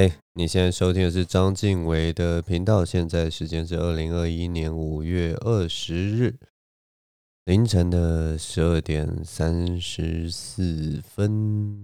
[0.00, 2.82] 哎你现在收听的是张晋唯的频道。
[2.86, 6.38] 现在时间是二零二一年五月二十日
[7.44, 11.76] 凌晨的十二点三十四分。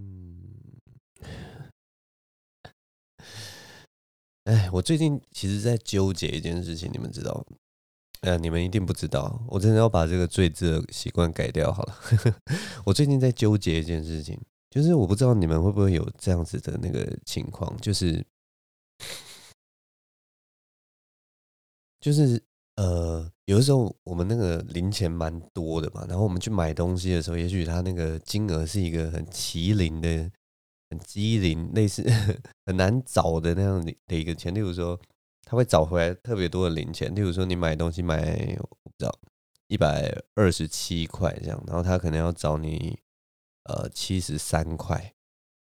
[4.45, 7.45] 哎，我最近其实在纠结一件事情，你们知道？
[8.23, 11.71] 呃，你们一定不知道，我真的要把这个赘字的习惯改掉。
[11.71, 11.95] 好了，
[12.87, 14.41] 我最近在纠结一件事情。
[14.69, 18.23] 就是我不知道你们会不会有这样子的那个情况，就是
[22.01, 22.43] 就是
[22.74, 30.30] 呃，有的时候我们那个零钱蛮多的嘛，然后我们去买东西的时候，也许他那个金额是一个很麒麟的、
[30.91, 32.04] 很机灵、类似
[32.66, 35.01] 很难找的那样的一个钱，例如说，
[35.45, 39.19] 他会找回来特别多的零钱，例如说你买东西买我不知道
[39.69, 42.98] 一百二十七块这样，然后他可能要找你。
[43.69, 45.13] 呃，七十三块，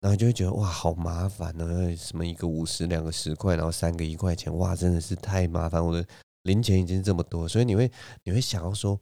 [0.01, 1.95] 然后就会觉得哇，好麻烦呢！
[1.97, 5.85] 什么一个五十，两个十块，然后三个一块钱，哇，真的是太麻烦。
[5.85, 6.07] 我的
[6.43, 7.91] 零钱已经这么多，所以你会
[8.25, 8.99] 你会想要说，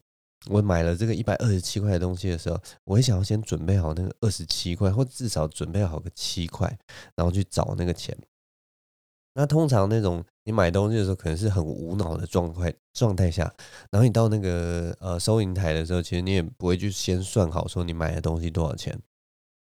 [0.48, 6.68] 我买了这个一百二十七块的东西的时候，我会想要先准备好那个二十七块，或至少准备好个七块，
[7.14, 8.16] 然后去找那个钱。
[9.34, 13.52] 那通常那种你买东西的时候，可能是很无脑的状态状态下，
[13.90, 18.98] 然后你到那个呃收银台的时候，其实你也不会去先算好说你买的东西多少钱。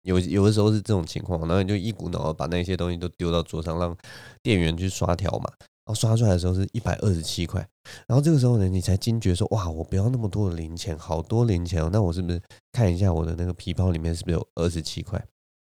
[0.02, 3.94] 有有的时候是这种情况，然后你就一股脑的把那些东西都丢到桌上，让
[4.42, 7.60] 店员去刷条码，然后刷出来的时候是一百二十七块，
[8.06, 12.40] 然后这个时候呢，你才惊觉说哇，我不要那么多的零钱，好多零钱哦，那我是不是
[12.72, 15.22] 看一下我的那个皮包里面是不是有二十七块？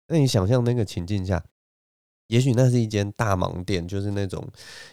[0.08, 1.44] 那你想象那个情境下。
[2.32, 4.42] 也许那是一间大盲店，就是那种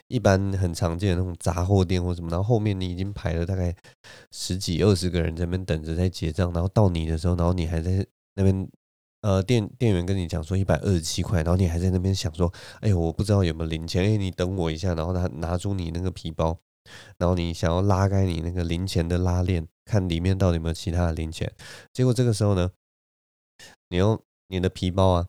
[0.09, 2.29] 一般很常见的那种杂货店或什么。
[2.29, 3.73] 然后后面你已经排了大概
[4.33, 8.05] 十几二十个人在那边等着在结账，然后到你的时候，然后你还在
[8.35, 8.69] 那边，
[9.21, 16.59] 呃，店店员跟你讲说一百二十七块，然后你还在那边想说，哎呦，我不知道有没有零钱，哎，你等我一下，然后他拿出你那个皮包，
[17.19, 21.53] 然后你想要拉开你那个零钱的拉链，看里面到底有没有其他的零钱。
[21.93, 22.69] 结果这个时候呢，
[23.91, 25.29] 你用你的皮包啊。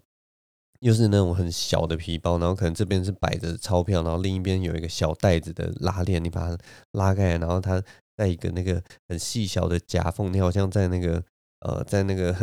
[0.80, 6.58] 又是那种很小的皮包，然后可能这边是摆着钞票，然后另一边有一个小袋子的拉链，你把它
[6.92, 7.84] 拉开，然后它
[8.16, 11.24] 在一个那个很细小的夹缝，你好像在那个
[11.60, 12.34] 呃，在那个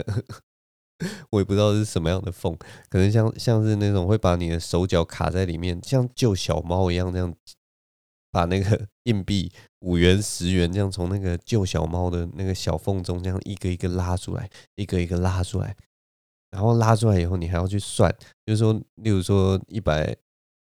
[1.30, 2.54] 我也不知道是什么样的缝，
[2.88, 7.34] 可能像像是那种会把你的手脚卡在里面，像救小猫一样，这样
[8.30, 15.74] 把那个硬币五元、十元这样从那个救小猫的那个小缝中这样一个一个拉出来，一个一个拉出来。
[16.56, 18.10] 然后拉出来以后，你还要去算，
[18.46, 20.16] 就是说，例如说一百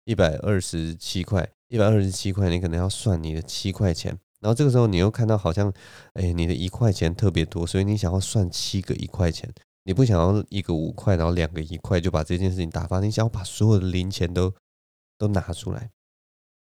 [0.04, 4.10] 一百二十七块，一百二十七块，你可能要算你的七块钱。
[4.40, 5.72] 然后这个时候，你又看到好像，
[6.12, 9.50] 哎，你的一块钱特别多，所以你想要算七个一块钱，
[9.84, 14.52] 你不想要一个五块，然后两个一块就把这件事情打发，你想要把所有的零钱都
[15.16, 15.88] 都拿出来。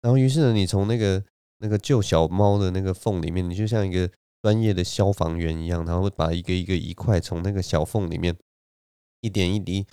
[0.02, 1.24] 然后于是呢，你从那个
[1.60, 4.10] 那个救小猫的那个缝里面，你就像一个
[4.42, 8.36] 专业的消防员一样，然后把一个一个一块从那个小缝里面。
[9.20, 9.86] 一点一滴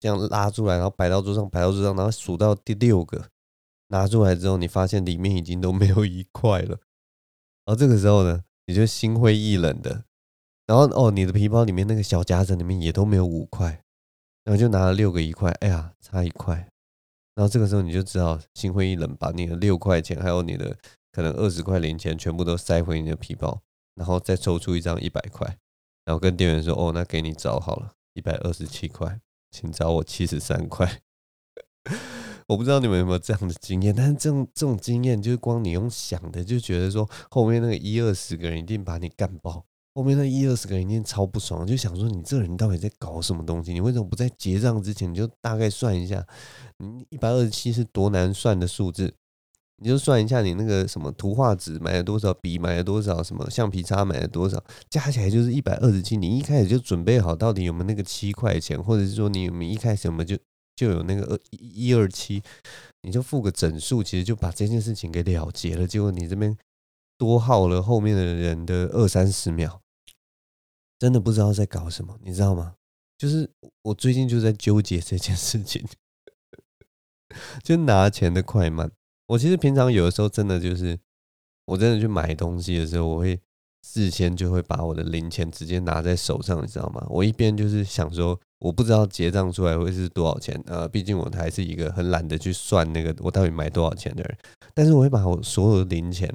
[0.00, 3.28] 这样拉出来，然后摆到桌上，摆到桌上，然后数到第六个
[3.88, 6.78] 拿出来之后，你发现里面已经都没有一块了。
[7.64, 10.04] 然后这个时候呢，你就心灰意冷的。
[10.66, 13.82] 然后哦，你的皮包里面那个小夹子里面也都没有五块，
[14.44, 16.68] 然后就拿了六个一块，哎呀，差一块。
[17.34, 20.76] 然后这个时候你就只好心灰意冷，把你的六块钱还有你的
[21.12, 23.60] 可能二十块零钱全部都塞回你的皮包，
[23.94, 25.58] 然后再抽出一张一百块，
[26.04, 29.20] 然后跟店员说：“哦，那给你找好了。”一百二十七块，
[29.50, 31.02] 请找我七十三块。
[32.46, 39.64] 我不知道你们有没有这样的经验，但是这种这种经验，就是光你用想的，就觉得说后面那个一二十个人一定把你干爆，
[39.94, 43.72] 后面那一二十个人一定超不爽，就想说你这人到底在搞什么东西？
[43.72, 46.26] 你为什么不在结账之前就大概算一下？
[46.78, 49.14] 你一百二十七是多难算的数字？
[49.78, 56.16] 你就算一下，你那个什么图画纸买了多少，笔买了多少，什么橡皮擦买了多少，加起来就是一百二十七。
[56.16, 60.38] 你一开始就准备好到底有没有那个七块钱，或者是说你有没有一开始有没有就
[60.76, 62.42] 就有那个二一二七，
[63.02, 65.86] 你就付个整数，其实就把这件事情给了结了。
[65.86, 66.56] 结果你这边
[67.18, 69.80] 多耗了后面的人的二三十秒，
[70.98, 72.74] 真的不知道在搞什么，你知道吗？
[73.18, 73.50] 就是
[73.82, 75.84] 我最近就在纠结这件事情，
[77.62, 78.90] 就拿钱的快慢。
[79.26, 80.98] 我其实平常有的时候真的就是，
[81.66, 83.40] 我真的去买东西的时候，我会
[83.82, 87.06] 事先就会把我的零钱直接拿在手上，你知道吗？
[87.08, 94.38] 我一边就是想说，我不知道结账出来会是多少钱，呃，毕竟我还是一个很懒得去算那个我到底买多少钱的人。
[94.74, 96.28] 但是我会把我所有的零钱，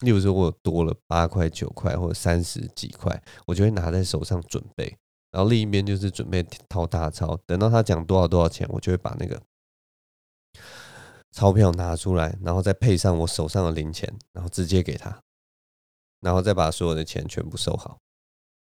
[0.00, 4.96] 例如说我多了八块、九块或者三十几块，我就会拿在手上准备，
[5.30, 9.40] 然后另一边就是准备掏大钞，等到他讲多少多少钱，我就会把那个。
[11.36, 15.20] 钞票拿出来，然后再配上我手上的零钱，然后直接给他，
[16.22, 17.98] 然后再把所有的钱全部收好。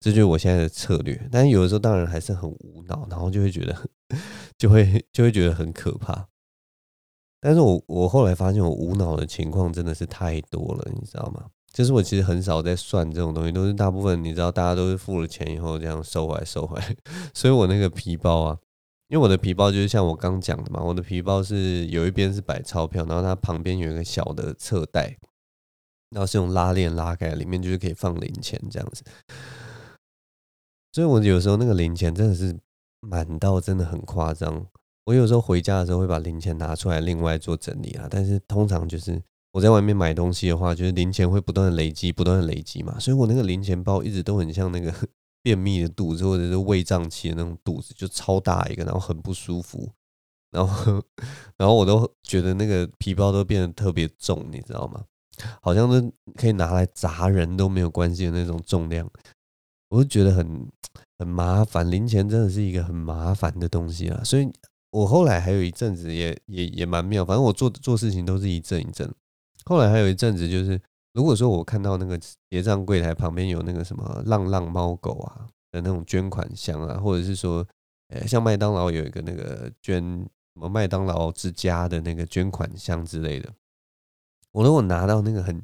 [0.01, 1.29] 这就是我现在的策略。
[1.31, 3.73] 但是有的时候当然还是很无脑，然后就会觉得，
[4.57, 6.27] 就会就会觉得很可怕。
[7.39, 11.45] 但是我我后来发现，我无脑的情况真的是太多了，你知道吗？
[11.71, 16.97] 就是我其实很少在算这种东西，都是大部分你知道，大家都是付了钱以后这样收回来收回来。
[17.33, 18.57] 所以我那个皮包啊，
[19.09, 25.17] 因为我的皮包就是像我刚讲的嘛，我的皮包是有一边是摆钞票，然后它旁边有一个小的侧袋，
[26.09, 29.03] 然后是用拉链拉开，里面就是可以放零钱这样子。
[30.91, 32.57] 所以我有时候那个零钱真的是
[32.99, 34.67] 满到真的很夸张。
[35.05, 39.21] 我有时候回家的时候会把零钱拿出来另外做整理啊，但是通常就是
[39.53, 44.93] 我在外面买东西的话，就是零钱会不断的累积，不断的累积嘛，所以我那个零钱包一直都很像那个
[45.47, 49.89] 便秘的肚子或者是胃胀气的那种肚子，就超大一个，然后很不舒服，
[50.51, 51.01] 然后
[51.57, 55.03] 然后我都觉得那个皮包都变得特别重，你知道吗？
[55.61, 59.09] 好像是可以拿来砸人都没有关系的那种重量，
[59.89, 60.67] 我就觉得很
[61.19, 64.51] 很麻烦，零钱真的是一个很麻烦的东西啊，所以。
[64.89, 69.13] 我后来还有一阵子也也也蛮妙，反正我做做事情都是一阵一阵。
[69.65, 70.81] 后来还有一阵子就是，
[71.17, 72.15] 如果说我看到那个
[72.51, 77.67] 结账柜台旁边有那个什么浪浪猫狗啊的那种捐款箱啊，或者是说，
[78.09, 83.51] 呃，像麦当劳有一个那个捐什么麦当劳之家的那个捐款箱之类的，
[84.51, 85.59] 我如果拿到那个很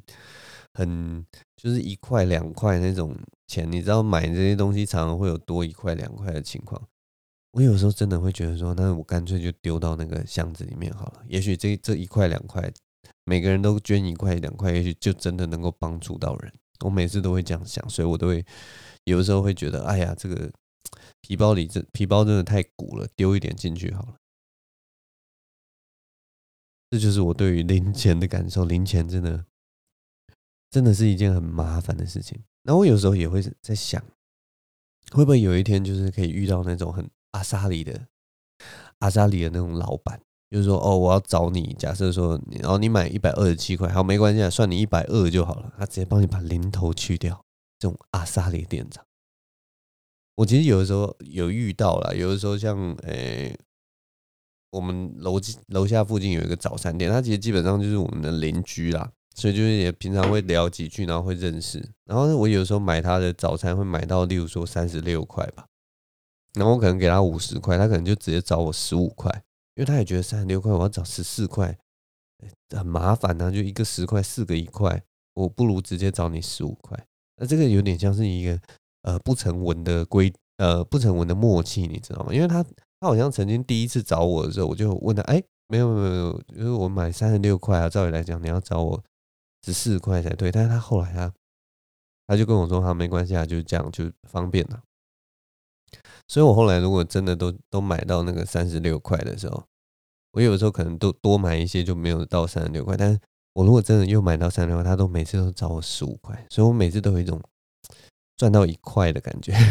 [0.72, 1.24] 很
[1.56, 3.16] 就是一块两块那种
[3.46, 6.82] 钱，你知道买这些东西常常会有多一块两块的情况。
[7.52, 11.22] 我有时候真的会觉得说，那我干脆就丢到那个箱子里面好了。
[11.28, 12.60] 也许这这一块两块，
[13.24, 16.52] 每个人都捐一块两块，也许就真的能够帮助到人。
[16.80, 18.44] 我每次都会这样想，所以我都会
[19.04, 20.52] 有的时候会觉得，哎呀，这个
[21.22, 24.16] 皮包里这皮包真的太鼓了，丢一点进去好了。
[26.90, 29.46] 这就是我对于零钱的感受，零钱真的
[30.70, 32.42] 真的是一件很麻烦的事情。
[32.62, 34.02] 那我有时候也会在想，
[35.10, 38.08] 会不会有一天就是可以遇到那种很阿萨里的
[38.98, 40.20] 阿萨里的那种老板，
[40.54, 41.74] 就是说，哦，我要找你。
[41.76, 45.72] 假设说，然后你买一百二十七块，好，没关系啊，算你一百二就好了。
[45.76, 47.44] 他直接帮你把零头去掉。
[47.76, 49.04] 这种阿萨里店长，
[50.36, 53.58] 我其实有的时候有遇到了，有的时候像，诶、
[54.70, 61.84] 我们楼楼下附近有一个早餐店，他其实基本上就是我们的邻居啦，所以就是也平常会聊几句，然后会认识。
[62.06, 65.66] 然后我有时候买他的早餐会买到，例如说三十六块吧。
[66.54, 69.42] 然后我可能给他五十块，他可能就直接找我十五块，
[69.76, 71.76] 因为他也觉得三十六块我要找十四块
[72.70, 75.02] 很麻烦啊，就一个十块，四个一块，
[75.34, 77.06] 我不如直接找你十五块。
[77.36, 78.60] 那这个有点像是一个
[79.02, 82.32] 呃不成文的规呃不成文的默契，你知道吗？
[82.32, 89.02] 因为他他好像曾经第一次找我的时候，我就问他，哎，没有没有没有，就是我买三十六块啊，照理来讲你要找我
[89.64, 91.32] 十四块才对，但是他后来他
[92.26, 94.82] 他就跟我说，他没关系啊，就是这样就方便了。
[96.28, 99.64] 所以，我后来如果真的都都买到那个三十六块的时候，
[100.32, 102.96] 我有时候可能都多买一些，就没有到三十六块。
[102.96, 103.20] 但是
[103.54, 107.40] 我如果真的又买到三十六块，他都每次都找我十五块，所以我每次都有一种
[108.36, 109.54] 赚到一块的感觉。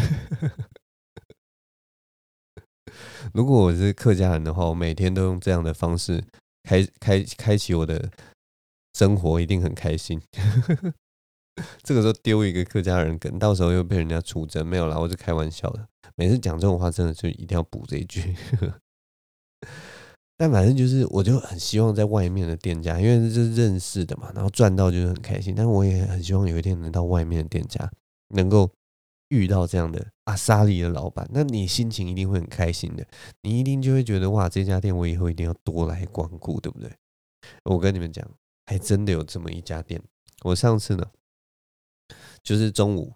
[3.32, 6.22] 如果我是客家人的话，我每天都用这样的方式
[6.62, 8.10] 开开开启我的
[8.94, 10.20] 生活，一定很开心。
[11.82, 15.86] 这个时候丢一个客家人梗，到时候又被人家出征，没有啦，我是开玩笑的。
[16.16, 18.34] 每次讲这种话，真的就一定要补这一句。
[20.36, 25.54] 但反正就是，我就很希望在外面的店家，因为这是认识的嘛，然后赚到就是很开心。
[25.54, 27.88] 但我也很希望有一天能到外面的店家，
[28.34, 28.68] 能够
[29.28, 33.06] 遇到这样的阿萨里的老板，那你心情一定会很开心的。
[33.42, 36.90] 你一定就会觉得哇，这家店我以后一定要多来光顾，对不对？
[37.62, 38.28] 我跟你们讲，
[38.66, 40.02] 还真的有这么一家店。
[40.42, 41.06] 我上次呢。
[42.44, 43.14] 就是中午，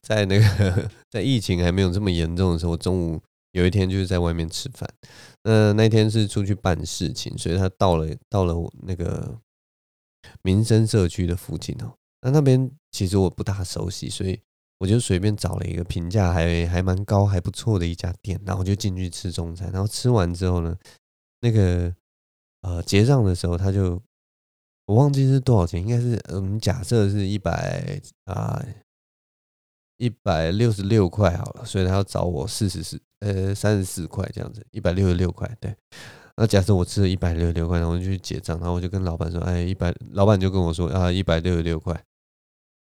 [0.00, 3.22] 在那个 在疫情还没有这么严重的时候，中午
[3.52, 4.88] 有一天就是在外面吃饭。
[5.44, 9.38] 那那天是出去办事情，所以他到了到了那个
[10.42, 11.92] 民生社区的附近哦。
[12.22, 14.40] 那那边其实我不大熟悉，所以
[14.78, 19.70] 我就随便找了一个评价还还蛮高还不错的一家店，然后就进去吃中餐。
[19.70, 20.74] 然后吃完之后呢，
[21.40, 21.94] 那个
[22.62, 24.02] 呃结账的时候他就。
[24.86, 28.64] 我忘记是多少钱，应该是嗯，假设是一百啊，
[29.98, 35.74] 一百六十六块好了，所以他要找我四十四呃三十四块这样子，一百六十六块对。
[36.36, 42.00] 那假设我吃了一百六十六块，然后我就去结账，然后我就跟老板说，哎，一百，老板就跟我说啊，一百六十六块。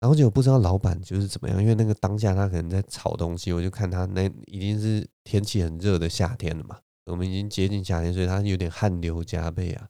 [0.02, 9.88] 然后就不知道老板就是怎么样，因为那个当下他可能在炒东西，我就看他那已经是天气很热的夏天了嘛，我们已经接近夏天，所以他有点汗流浃背啊，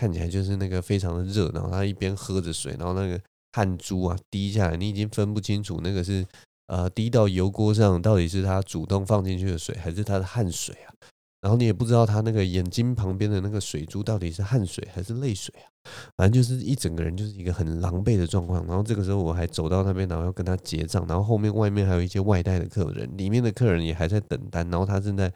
[0.00, 3.20] 看起来就是那个非常的热，然后他一边喝着水，然后那个
[3.52, 6.26] 汗珠啊滴下来，你已经分不清楚那个是
[6.68, 10.94] 呃滴到油锅上到底是他主动放进去的水，还是他的汗水啊。
[11.42, 15.68] 然后你也不知道他那个眼睛旁边的那个水珠到底是汗水还是泪水啊，
[16.16, 18.66] 反正就是一整个人就是一个很狼狈的状况。
[18.66, 25.30] 然后这个时候我还走到那边，然后要跟他结账，然后后面外面还有一些外带的客人，里面的客人也还在等单，然后他正在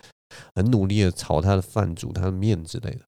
[0.54, 3.00] 很努力的炒他的饭、煮他的面之类的。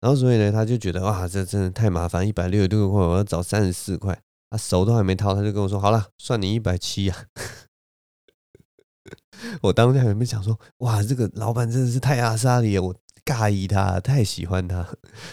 [0.00, 7.26] 然后所以呢，他就觉得哇，这真的太麻烦，一百六十六块，我要找三十四块，他手都还没掏，他就跟我说好了，算你一百七呀。
[9.62, 14.86] 我当下有没有想说，哇，这个老板真的是太阿莎力了，我尬意他，太喜欢他。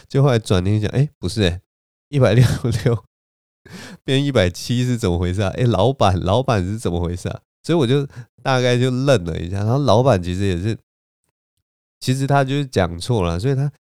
[0.08, 1.62] 就后来转念想，哎，不是哎，
[2.10, 3.04] 一百六十六
[4.04, 5.52] 变一百七是怎么回事啊？
[5.58, 7.42] 哎，老板，老板是怎么回事啊？
[7.64, 8.06] 所以我就
[8.44, 9.58] 大概就愣了一下。
[9.58, 10.78] 然后老板其实也是，
[12.00, 13.72] 其实他就是讲错了，所以他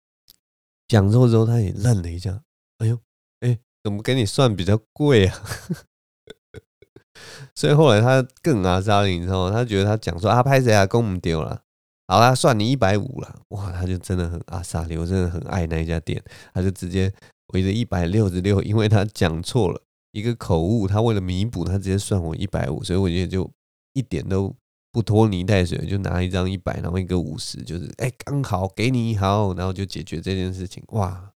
[0.94, 2.40] 讲错之后他也愣了一下。
[2.78, 2.96] 哎呦，
[3.40, 5.42] 哎，怎么给你算比较贵啊？
[7.56, 9.50] 所以后来他更阿莎力，你知道吗？
[9.50, 11.62] 他觉得他讲说啊，拍谁啊，公唔丢了，
[12.06, 13.40] 好啦，算你一百五了。
[13.48, 16.22] 哇，他就真的很阿莎力，我真的很爱那一家店。
[16.52, 17.12] 他就直接
[17.48, 19.82] 围着一百六十六，因为他讲错了
[20.12, 22.84] 一个口误，他为了弥补，他直接算我一百五。
[22.84, 23.50] 所以我觉得就
[23.94, 24.54] 一点都
[24.94, 30.84] 不拖泥带水，就拿一张一百，然后一个五十，就是哎，刚好给你好，然后就解决这件事情。
[30.90, 31.32] 哇，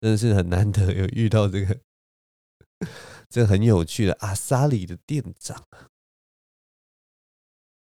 [0.00, 1.78] 真的是很难得有遇到这个。
[3.28, 5.64] 这很有趣的阿莎里的店长，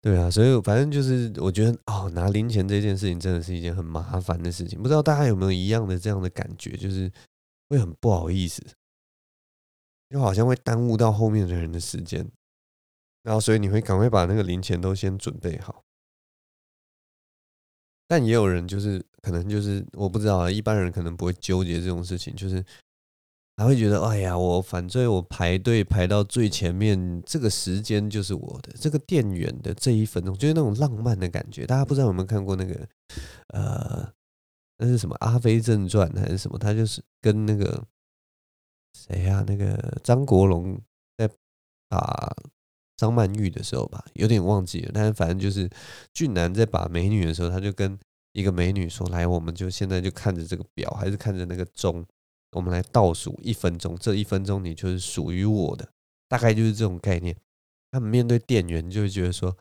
[0.02, 4.80] 对啊，所以反正就是我觉得哦，拿零钱这件事情真的是一件很麻烦的事情。
[4.80, 7.10] 不知道大家有没有一样的这样的感觉，就是
[7.68, 8.62] 会很不好意思，
[10.10, 12.30] 就好像会耽误到后面的人的时间，
[13.22, 15.84] 然后所以你会赶快把那个零钱都先准备好。
[18.06, 22.64] 但也有人就是可能就是我不知道啊，一般人可能不会纠结这种事情，就是。
[23.56, 31.66] 还会觉得，哎呀，我反正我排队排到最前面，这个时间就是我的，这个店员的这一分钟，就是那种浪漫的感觉。
[31.66, 32.88] 大家不知道有没有看过那个，
[33.48, 34.10] 呃，
[34.78, 36.58] 那是什么《阿飞正传》还是什么？
[36.58, 37.86] 他就是跟那个
[38.94, 40.80] 谁呀、啊，那个张国荣
[41.18, 41.28] 在
[41.86, 42.34] 把
[43.00, 44.90] 张曼玉的时候吧，有点忘记了。
[44.92, 45.66] 但是反正就是
[46.12, 47.98] 俊男在把美女的时候，他就跟
[48.32, 52.04] 一个美女说：“来，我们就现在就看着这个表，还是看着那个钟。”
[52.52, 55.88] 我们来倒数一分钟，这一分钟你就是属于我的，
[56.28, 57.34] 大概就是这种概念。
[57.90, 59.56] 他们面对店员就会觉得说，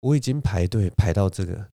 [0.00, 1.68] 我已经排队排到这个，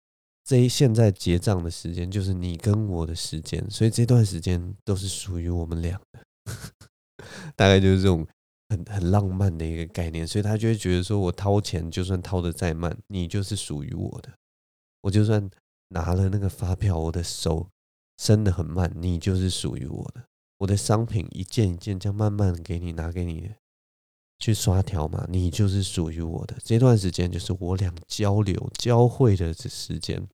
[0.44, 6.20] 这一现在结账的时间就是你跟我的时间，所以这段时间都是属于我们俩的。
[7.56, 8.28] 大概就是这种
[8.86, 14.34] 很浪漫的一个概念，所以他就会觉得说，我掏钱就算掏得再慢，你就是属于我的。
[15.02, 15.50] 我就算
[15.90, 17.70] 拿了那个发票，我的手。
[18.18, 20.24] 伸得很慢，你就是属于我的。
[20.60, 23.52] 我的商品一件一件这样慢慢给你拿给你
[24.40, 26.56] 去刷条码，你就是属于我的。
[26.64, 30.26] 这段时间就是我俩交流交汇的这时间。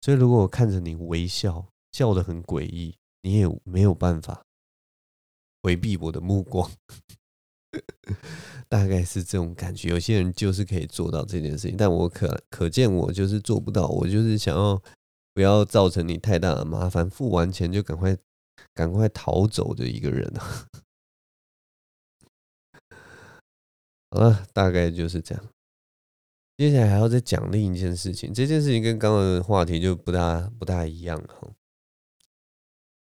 [0.00, 4.44] 所以如果我看着你微笑，笑得很诡异，你也没有办法
[5.62, 6.68] 回避我的目光。
[8.68, 9.88] 大概是这种感觉。
[9.88, 13.88] 有些人就是可以做到这件事情，但我可可见我就是做不到。
[13.88, 14.82] 我就是想要。
[15.36, 18.16] 不要造成你太大的麻烦，付完钱就赶快
[18.72, 20.32] 赶快逃走的一个人！
[24.12, 25.44] 好了，大概就是这样。
[26.56, 31.50] 接下来还要再讲另一件事情，这件事情跟刚刚的话题就不大不大一样哈。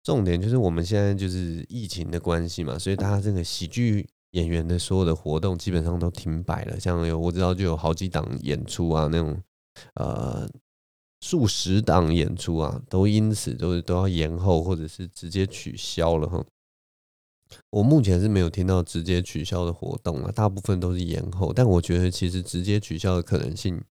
[0.02, 6.80] 重点就是我们现在就是疫情的关系嘛，所以大家这个喜剧演员的所有的活动基本上都停摆了。
[6.80, 9.42] 像有我知道就有好几档演出啊，那种
[9.96, 10.48] 呃。
[11.26, 16.44] 数十档演出啊，都因此都是都要延后，或者是直接取消了哈。
[17.70, 21.54] 我目前是没有听到直接取消的活动啊，大部分都是延后。
[21.54, 23.82] 但我觉得其实直接取消的可能性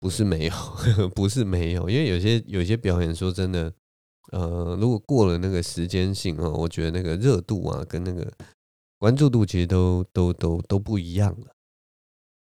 [0.00, 0.52] 不是没有，
[1.14, 3.70] 不是没有，因为有些有些表演说真的，
[4.32, 8.32] 呃，如果过了那个时间性啊，我觉得那个热度啊，跟那个
[8.98, 11.46] 关注度其实都都都都不一样了。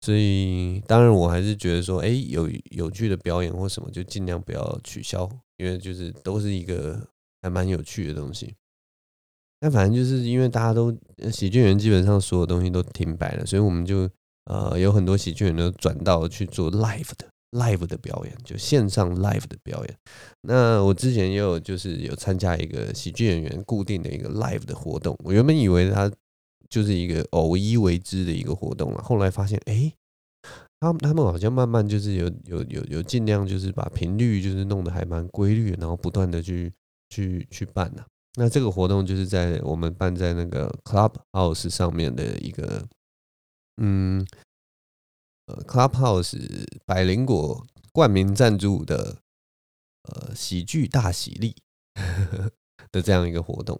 [0.04, 7.00] 所以，当然，我还是觉得说，哎，有有趣的表演或什么，就尽量不要取消，因为就是都是一个
[7.40, 8.52] 还蛮有趣的东西。
[9.60, 10.92] 但反正就是因为大家都
[11.30, 14.10] 喜剧人基本上所有东西都停摆了，所以我们就
[14.46, 19.96] 呃有很多喜剧人都转到去做 live 的 live 的表演，就线上 live 的表演。
[20.40, 26.10] 那我之前也有就是有参加一个喜剧演员固定的一个 live 的活动，我原本以为他。
[26.72, 29.92] 就是一个偶一为之的一个活动了，后来发现，哎，
[30.80, 36.72] 他他们好像慢慢就是有有有有尽量就是把频率就是弄得还蛮规律，然后不断的去
[37.10, 38.02] 去去办呐、
[38.36, 42.88] 那这个活动就是在我们办在那个 Clubhouse 上面的一个，
[43.76, 44.26] 嗯，
[45.48, 46.38] 呃，Clubhouse
[46.86, 49.18] 百灵果冠名赞助的
[50.04, 51.54] 呃喜剧大喜利
[52.90, 53.78] 的这样一个活动。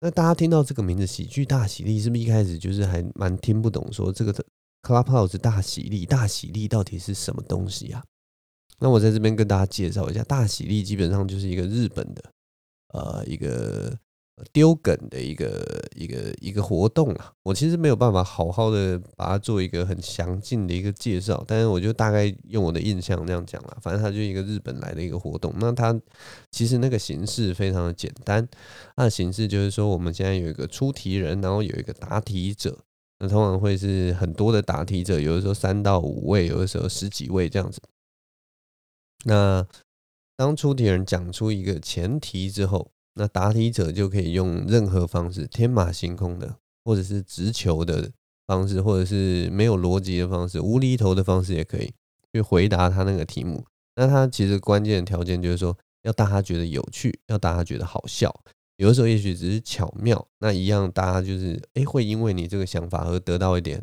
[0.00, 3.90] 那大家听到这个名字“喜剧大喜利”，是不是一开始就是还蛮听不懂？
[3.92, 4.44] 说这个的。
[4.82, 8.04] Clubhouse 大喜利，大喜利到底是什么东西啊？
[8.78, 12.22] 那我在这边跟大家介绍一下，大喜利基本上就是一个日本的，
[12.94, 13.98] 呃，一个
[14.52, 15.64] 丢梗的一个
[15.94, 17.32] 一个一个活动啊。
[17.42, 23.76] 我其实没有办法好好的把它做一个很详尽的一个介绍，但是我就大概用我的印象这样讲了。
[23.80, 25.98] 反正它就一个日本来的一个活动，那它
[26.50, 28.46] 其实那个形式非常的简单，
[28.94, 32.78] 它的形式就是说，我们现在有一个出题人，然后有一个答题者。
[33.18, 37.80] 那通常会是很多的答题者，有的时候三到五位，有的时候十几位这样子。
[39.24, 39.66] 那
[40.36, 46.54] 当出题人讲出一个前提之后，那答题者就可以用任何方式，天马行空的，
[46.84, 48.10] 或者是直球的
[48.46, 51.90] 方式，或者是没有逻辑的方式，无厘头的方式也可以
[52.32, 53.64] 去回答他那个题目。
[53.94, 58.32] 那他其实关键的条件就是说，要大家觉得有趣，要大家觉得好笑。
[58.76, 63.82] 有的时候也许只是巧妙，那一样大家就是哎，会因为你这个想法而得到一点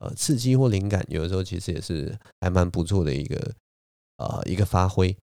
[0.00, 1.04] 呃刺激或灵感。
[1.08, 3.52] 有的时候其实也是还蛮不错的一个
[4.18, 5.16] 呃一个发挥。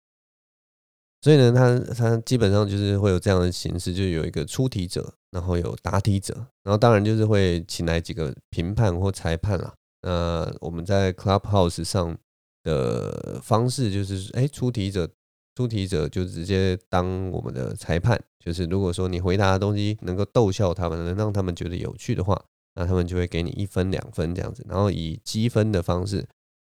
[1.26, 9.75] 所以呢，他他基本上就是会有这样的形式，就有一个出题者，然后有答题者，然后当然就是会请来几个评判或裁判啦。
[10.02, 12.16] 那我们在 Clubhouse 上
[12.62, 15.11] 的方式就是哎，出题者。
[15.57, 22.40] 出题者就直接当我们的裁判，就是如果说你回答的东西能够逗笑他们，能让他们觉得有趣的话，
[22.77, 26.29] 那他们就会给你一分两分这样子，然后以积分的方式，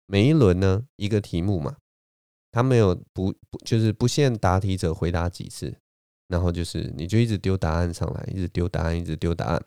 [0.06, 1.78] 每一轮呢一个题目嘛，
[2.54, 5.76] 他没有不不就是不限答题者回答几次，
[6.30, 9.62] 然后就是你就一直丢答案上来，一直丢答案，一直丢答案，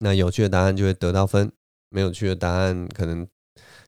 [0.00, 1.50] 那有趣的答案就会得到分，
[1.88, 3.26] 没有趣的答案可能。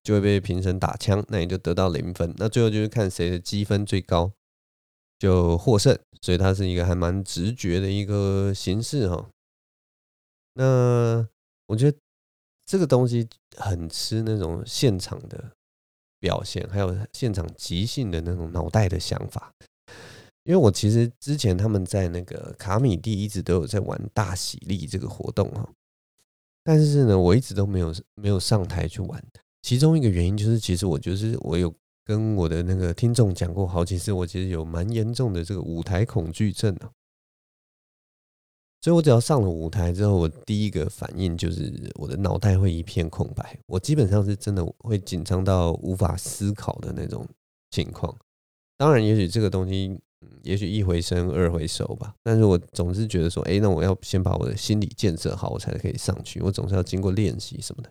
[0.03, 2.35] 就会被评审打枪，那你就得到零分。
[2.37, 4.31] 那最后就是看谁的积分最高，
[5.19, 5.99] 就获胜。
[6.21, 9.31] 所以它是一个还蛮直觉的一个形式哈。
[10.53, 11.27] 那
[11.69, 11.97] 我觉得
[12.67, 15.53] 这个东西很吃那种现场的
[16.25, 19.53] 表现，还有现场即兴的那种脑袋的想法。
[20.45, 25.69] 因为我其实之前他们在那个卡米蒂一直都有在玩大喜利这个活动哈，
[26.63, 29.23] 但是呢，我一直都没有没有上台去玩。
[29.61, 31.73] 其中一个原因就是，其实我就是我有
[32.07, 36.91] 跟我的那个听众讲过好几次，我其实有蛮严重的这个舞台恐惧症啊。
[38.85, 47.27] 所以我只要上了舞台之后，我第一个反应就是我的脑袋会一片空白，我基本上是真的会紧张到无法思考的那种
[47.71, 48.15] 情况。
[48.77, 49.99] 当然，也许这个东西，
[50.43, 52.15] 也许一回生二回熟吧。
[52.23, 56.43] 但是我总是觉得说，哎，那我要先把我的心理建设好，我才可以上去。
[56.43, 57.91] 我总是要经过练习什么的。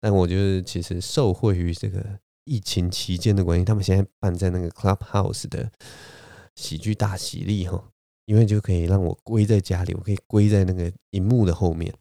[0.00, 2.00] 但我觉得其实受惠于这个
[2.44, 5.68] 疫情期间的关系，他们现在办在那个 Clubhouse 的
[6.54, 7.90] 喜剧大喜利哈，
[8.28, 11.92] 因为就可以让我归在家里，我可以归在那个荧幕的后面，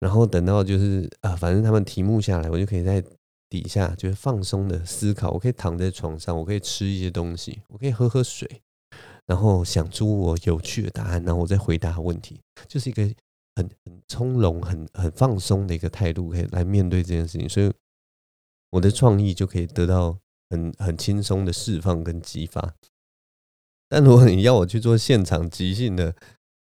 [0.00, 3.00] 然后等到就是啊，反正他们题目下来，我就可以在
[3.48, 8.60] 底下就是放松的思考，我可以躺在床上，我可以吃一些东西，我可以喝喝水，
[9.26, 13.08] 然后想出我有趣的答案，然后我再回答问题，就是一个。
[13.58, 17.72] 很很从容、很很放松的一个态度，可以来面对这件事情，所以
[18.68, 20.14] 我的创意就可以得到
[20.50, 22.74] 很很轻松的释放跟激发。
[23.88, 26.14] 但如果你要我去做现场即兴的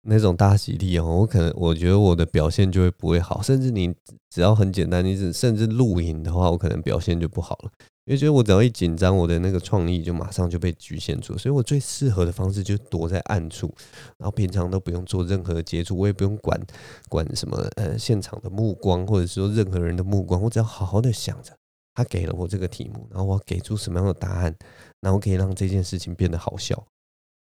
[0.03, 3.93] 那种大喜利哦，我可能我觉得我的表现就会不会好，甚至你
[4.29, 7.71] 只要很简单，你只甚至录影的话，我可能表现就不好了。
[8.05, 13.73] 因为觉得我只要一紧张，我的那个创意就马上就被局限住，所以我最适合的方式就躲在暗处，
[14.17, 16.59] 然后平常都不用做任何的接触，我也不用管
[17.07, 21.53] 管什么呃现场的目光，或者说任何人的目光，我只要好好的想着
[21.95, 24.53] 他给了我这个题目，然后我给出什么样的答案，
[24.99, 26.85] 然后可以让这件事情变得好笑，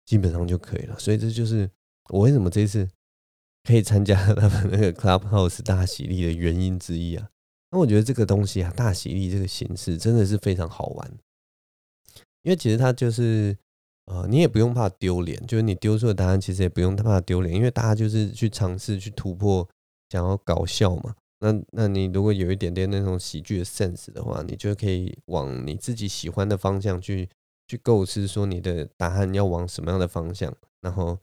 [0.05, 0.97] 基本上就可以了。
[0.99, 1.69] 所以这就是
[2.09, 2.89] 我为什么这次
[3.63, 7.29] 可以参加 他们那个 Clubhouse 大喜力的原因之一啊。
[7.71, 11.11] 那我觉得这个东西啊，大喜力这个形式真的是非常好玩，
[12.43, 13.57] 因为其实它就是
[14.05, 19.67] 呃，你也不用怕丢脸，就是你丢出的答案其实也不用怕丢脸，因为大家就是去尝试去突破，
[20.09, 21.15] 想要搞笑嘛。
[21.39, 27.27] 那那你如果有一点点那种喜剧的 sense 的话，你就可以往你自己喜欢的方向去
[27.67, 31.17] 去构思，说你的答案要往什么样的方向，然后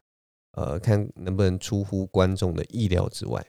[0.52, 3.46] 呃，看能不能出乎观众的意料之外。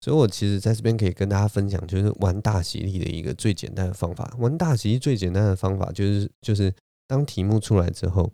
[0.00, 4.32] 所以我其实在这边可以跟大家分享，就是玩大喜利的一个最简单的方法。
[4.38, 6.72] 玩大喜利最简单的方法就是，就是
[7.08, 8.30] 当题目出来之后，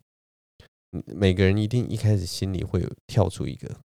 [1.06, 3.80] 每个人一定一开始心里会有跳出一个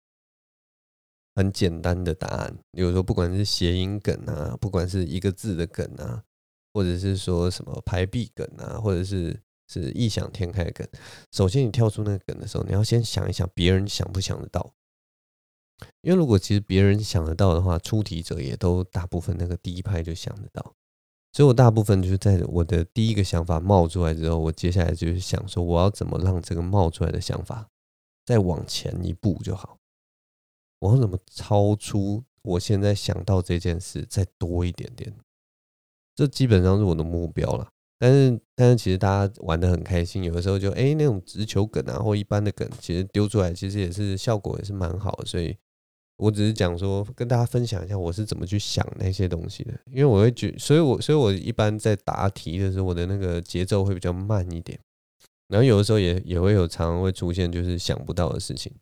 [1.34, 2.56] 很简单的答案。
[2.72, 6.24] 比如说，不管是谐音梗啊，不管是一个字的梗啊，
[6.72, 10.86] 或者是说什么排比梗啊，或者是是异想天开的梗。
[11.32, 14.72] 首先，你跳出那个梗的时候，你要先想一想别人想不想得到。
[16.00, 20.74] 因为如果其实别人想得到的话，出题者也都大部分那个第一拍就想得到，
[21.34, 27.68] 所以我大部分就是在我的第一个想法冒出来之后，我接下来就是想说，我要怎么让这个冒出来的想法
[28.24, 29.78] 再往前一步就好，
[30.78, 35.14] 我要怎么超出我现在想到这件事再多一点点，
[36.14, 37.68] 这基本上是我的目标了。
[37.98, 45.56] 但是，但是其实大家玩得很开心，有的时候就哎那种直球梗啊，或一般的梗，其实丢出来其实也是效果也是蛮好的，所以。
[46.18, 54.80] 我只是讲说，跟大家分享一下我是怎么去想那些东西的，因为我会觉，所以我所以我一般在答题的时候，我的那个节奏会比较慢一点，
[55.48, 58.72] 然后有的时候也也会有常常会出现就是想不到的事情，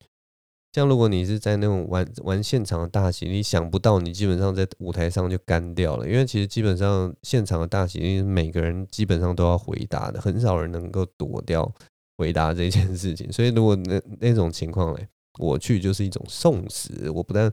[0.75, 11.73] 像如果你是在那种玩玩现场的大喜，你想不到，你基本上在舞台上就干掉了，因为其实基本上现场的大喜，每个人基本上都要回答的，很少人能够躲掉
[12.19, 15.07] 回答这件事情， 所以如果那那种情况嘞。
[15.41, 17.53] 我去就是一种送死，我不但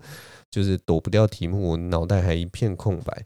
[0.51, 3.25] 就是躲不掉题目，我脑袋还一片空白。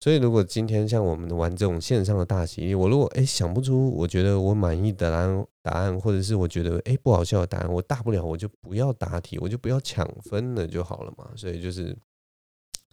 [0.00, 11.30] 所以，如果今天像我们玩这种线上的大喜，我如果哎想不出我觉得我满意的然后答案，或者是我觉得哎不好笑的答案，我大不了我就不要答题，我就不要抢分了就好了嘛。
[11.36, 11.96] 所以就是，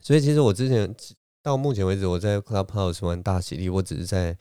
[0.02, 0.94] 所以其实我之前
[1.42, 4.38] 到目前为止，我在 Clubhouse 玩大喜利，我只是在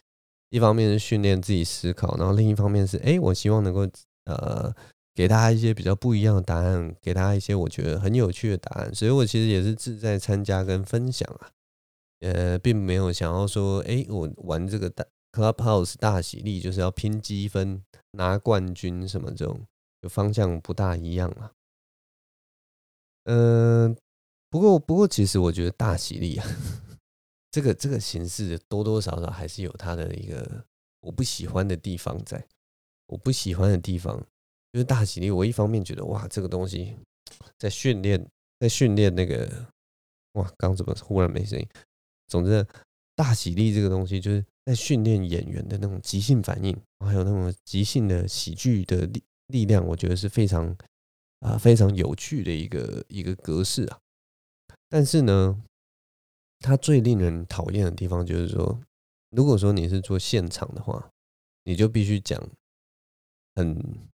[0.51, 3.89] 一方面是训练自己思考，然后另一方面是哎，我希望能够。
[4.29, 4.75] 呃，
[5.15, 11.49] 给大家一些比较不一样的答案，给大家一些我觉得很有趣的答案，所以我其实也是志在参加跟分享啊，
[12.23, 15.05] 呃，并没有想要说，哎，我玩这个大
[15.37, 19.61] Clubhouse 大喜利就是要拼积分拿冠军什么这种，
[20.01, 21.53] 就方向不大一样啊。
[23.25, 23.95] 嗯、
[24.49, 26.47] 不过不过，其实我觉得大喜利啊，
[27.51, 30.65] 这个这个形式多多少少还是有它的一个
[31.01, 32.43] 我不喜欢的地方在。
[33.09, 34.19] 我不喜欢的地方
[34.73, 35.31] 就是大喜利。
[35.31, 36.97] 我一方面觉得哇，这个东西
[37.59, 38.27] 在训练，
[38.59, 39.67] 在训练那个
[40.33, 41.69] 哇，刚怎么忽然没声音？
[42.27, 42.67] 总之，
[43.15, 49.83] 大喜利这个东西就是在训练演员的那种即兴反应，还有那种即兴的喜剧的力力量。
[49.87, 50.77] 我觉得是非常
[51.41, 53.99] 啊非常有趣的一个一个格式啊。
[54.91, 55.63] 但是呢，
[56.61, 58.79] 它最令人讨厌的地方就是说，
[59.31, 61.11] 如果说你是做现场的话，
[61.65, 62.47] 你就必须讲。
[63.59, 64.11] 很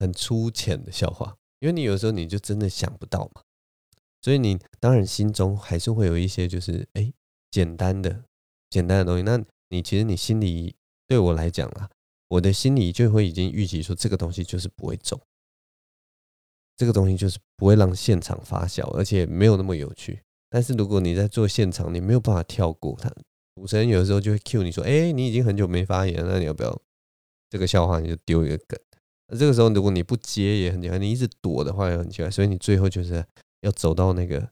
[0.00, 3.42] 很粗浅的笑话，因为你有时候你就真的想不到嘛，
[4.20, 7.12] 所以你当然心中还是会有一些就是哎
[7.52, 8.24] 简单的
[8.70, 9.22] 简单的东西。
[9.22, 9.40] 那
[9.72, 10.76] 你其实你心里
[11.08, 11.88] 对我来讲啊，
[12.28, 15.18] 我的心里就会已经预期说这个东西就是不会中，
[16.76, 20.20] 这个东西就是不会让现场发笑，而且没有那么有趣。
[20.50, 23.10] 但是如果你在做现场，你没有办法跳过它，
[23.54, 26.82] 主持人有的时候就会 cue 你说，哎，你已经很久没发言了，那你要不要？
[27.48, 28.78] 这个笑话你就丢一个梗，
[29.28, 33.24] 那这个时候如果你不接也很奇怪，你一直躲的话也很奇怪，所以你最后就是
[33.60, 34.50] 要走到那个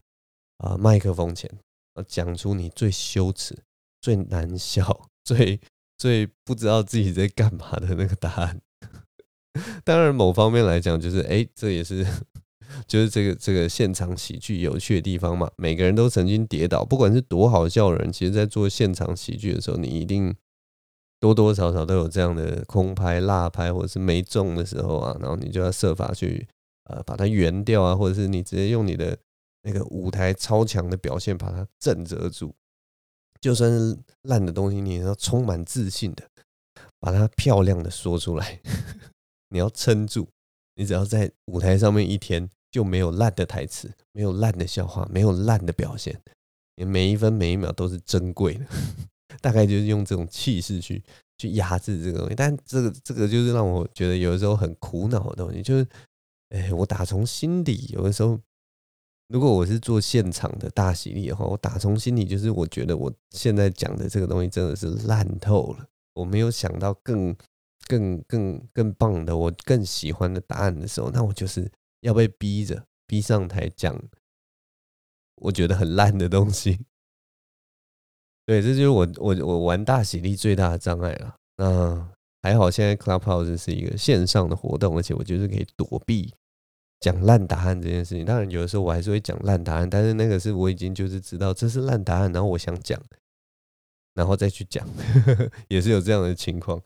[0.59, 1.51] 啊麦克风前，
[2.07, 3.59] 讲出你最羞耻、
[4.01, 5.61] 最难笑、最
[5.97, 8.61] 最不知道自己在干嘛的那个答案。
[9.85, 12.07] 当然，某方面来讲，就是哎，这也是
[12.87, 15.51] 就是这个这个现场喜剧有趣的地方嘛。
[15.57, 20.35] 每个人都曾经跌倒，不管是多好笑的人，其实在做现场喜剧的时候，你一定。
[21.23, 26.49] 多多少少都有这样的空拍、落拍，或者是没中的时候啊，然后你就要设法去
[26.85, 29.15] 呃把它圆掉啊，或者是你直接用你的
[29.65, 32.55] 那个舞台超强的表现把它震慑住。
[33.41, 36.29] 就算是烂的东西，你也要充满自信的
[36.99, 38.61] 把它漂亮的说出来。
[39.49, 40.29] 你要撑住，
[40.77, 46.21] 你只要在舞台上面一天，就没有烂的台词，没有烂的笑话，没有烂的表现，
[46.77, 48.67] 你每一分每一秒都是珍贵的。
[49.41, 51.03] 大概就是用这种气势去
[51.39, 55.87] 去压制这个东西，但这个这个就是让我觉得有的时候很苦恼的东西，就是，
[56.51, 58.39] 哎，我打从心底有的时候，
[59.31, 67.33] 如果我是做现场的大喜力的话，我打从心里就是我觉得我现在讲的这个东西真的是烂透了，我没有想到更
[67.87, 73.97] 更更更棒的，我更喜欢的答案的时候，那我就是要被逼着逼上台讲，
[75.37, 76.81] 我觉得很烂的东西。
[78.45, 81.37] 对，这就是我我我玩大喜力最大的障碍了。
[81.57, 82.11] 那
[82.43, 86.35] 还好，现在 Clubhouse 是一个线上的活动，而且我觉得可以躲避
[87.01, 88.25] 讲烂答案这件事情。
[88.25, 93.03] 当然，有的时候我还是会讲烂答案，但是那个是我已经就是知道这是烂答案，然后我想讲，
[94.15, 94.87] 然后再去讲，
[95.69, 96.81] 也是有这样的情况。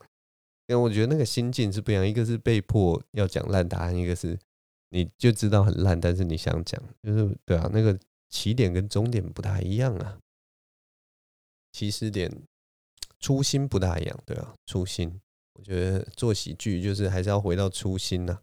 [0.67, 4.35] 因为我觉得那个心境是不一样，一个是被迫要讲烂答案，一个是
[4.89, 7.95] 你就知道很烂，但是你想讲，就是对啊，那个
[8.29, 10.17] 起点跟终点不太一样啊，
[11.71, 12.31] 起始点
[13.19, 15.21] 初心不大一样，对啊，初心，
[15.53, 18.33] 我觉得做喜剧就是还是要回到初心呐。
[18.33, 18.41] 啊，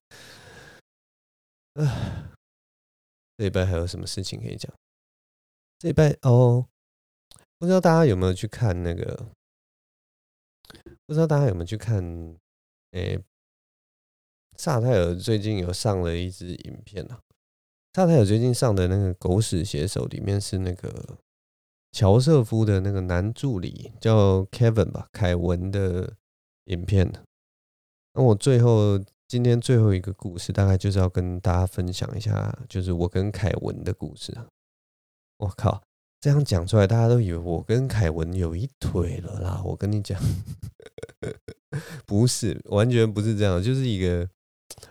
[3.37, 4.73] 这一拜还有什么事情可以讲？
[5.79, 6.69] 这一拜哦，
[7.59, 9.31] 不知道大家有没有去看那个？
[11.07, 12.03] 不知道大家有没有去看？
[12.93, 13.25] 诶、欸，
[14.57, 17.21] 萨泰尔最近有上了一支影片啊。
[17.95, 21.19] 萨泰尔最近上的那个《狗屎写手》里面是那个
[21.91, 26.17] 乔瑟夫的那个男助理叫 Kevin 吧，凯文的
[26.65, 27.13] 影片。
[28.15, 28.99] 那我最后
[29.33, 34.47] 今天最后一个故事，大概就是要跟大家分享一下，就是我跟凯文的故事啊。
[35.39, 35.83] 我靠！
[36.21, 39.63] 这样讲出来，大家都以为我跟凯文有一腿了啦。
[39.65, 40.21] 我跟你讲，
[42.05, 44.29] 不是，完全不是这样，就是一个，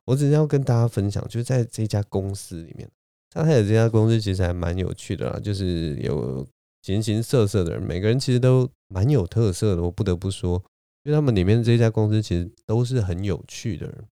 [0.05, 2.89] 我只是要跟大家分享，就是在这家公司里面，
[3.29, 6.43] 他还有这家公司其实还蛮有趣的啦，就是有
[6.81, 9.83] 形形色色的人，每个人其实都蛮有特色的。
[9.83, 10.55] 我不得不说，
[11.03, 14.03] 因为他们里面这家公司其实都是很有趣的人。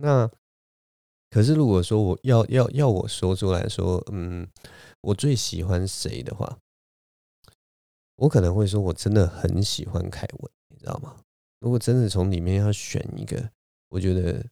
[0.00, 0.30] 那
[1.30, 4.48] 可是如果说我要要要我说出来说，嗯。
[5.02, 6.58] 我最喜欢谁的话，
[8.16, 11.16] 我可能会说，我真的很喜欢凯文，你知道吗？
[11.58, 13.50] 如果真的从里面要选一个，
[13.88, 14.44] 我觉得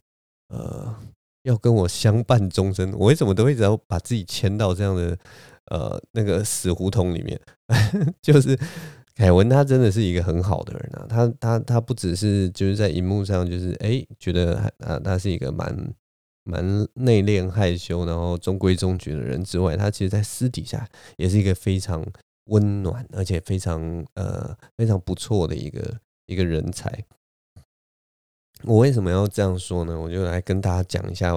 [0.48, 0.96] 呃，
[1.42, 5.18] 要跟我相伴终身，我为什么都会只要把自己牵到这样的
[5.66, 7.38] 呃那个死胡同里面？
[8.22, 8.58] 就是
[9.18, 15.92] 凯文，他真的是一个很好的人啊，他他他不只是就是在荧幕上就是哎、觉得啊他是一个蛮。
[16.50, 22.02] 蛮内敛害羞，然后中规中矩的人之外，他其实，在私底下也是一个非常
[22.44, 27.04] 温暖，而且非常呃非常不错的一个一个人才。
[28.64, 30.00] 我为什么要这样说呢？
[30.00, 31.34] 我就来跟大家讲一下，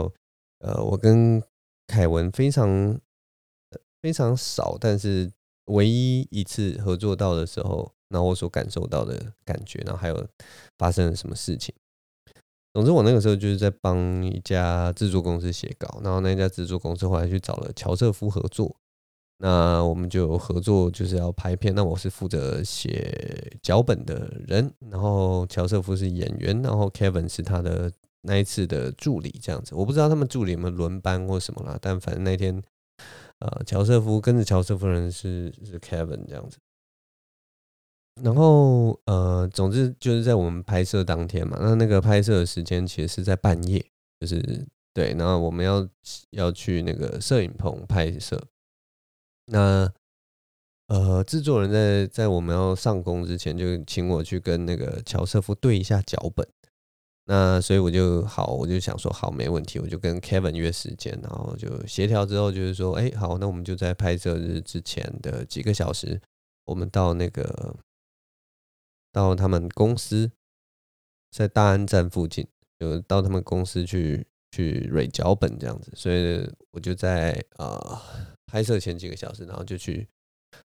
[0.59, 1.43] 呃，我跟
[1.87, 2.97] 凯文非常
[4.01, 5.29] 非常少，但是
[5.71, 10.27] 唯一一次合作到的时候，然后我所感受到的感觉，然后还有
[10.77, 11.73] 发生了什么事情。
[12.73, 18.73] 总之，我那个时候就是在帮一家制作公司写稿，然后那家制作公司后来去找了乔瑟夫合作，
[19.39, 29.75] 那我们就合作就是要拍片，那我是负责写脚本的人，然后乔瑟夫是演员，然后 Kevin 是他的那一次的助理，这样子。
[29.75, 32.63] 我不知道他们助理有没有轮班或什么啦，但反正那天，
[33.41, 36.57] 呃，乔瑟夫跟着乔瑟夫人是是 Kevin 这样子。
[38.21, 43.83] 然后呃，总之就是在我们拍摄当天嘛，那那个拍摄的时间其实是在半夜，
[44.19, 45.87] 就是对，然后我们要
[46.31, 48.39] 要去那个摄影棚拍摄。
[49.47, 49.91] 那
[50.87, 56.47] 呃，制作人在在我们要上工之前，就请我去跟那个乔瑟夫对一下脚本。
[57.25, 66.19] 那所以我就好，我就想说好，没问题，我就跟 Kevin 约时间，然后就协调之后，就是说，哎，好，那我们就在拍摄日之前的几个小时，
[66.65, 67.75] 我们到那个。
[69.13, 70.31] 到他们公司，
[71.31, 72.47] 在大安站附近，
[72.79, 78.01] 就到他们公司去去蕊脚本这样子，所以我就在啊、呃、
[78.45, 80.07] 拍摄前几个小时，然后就去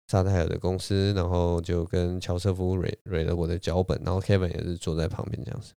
[0.06, 5.74] 萨泰尔的公司，然后就跟乔瑟夫蕊蕊了我的脚本，然后 Kevin 也是坐在旁边这样子。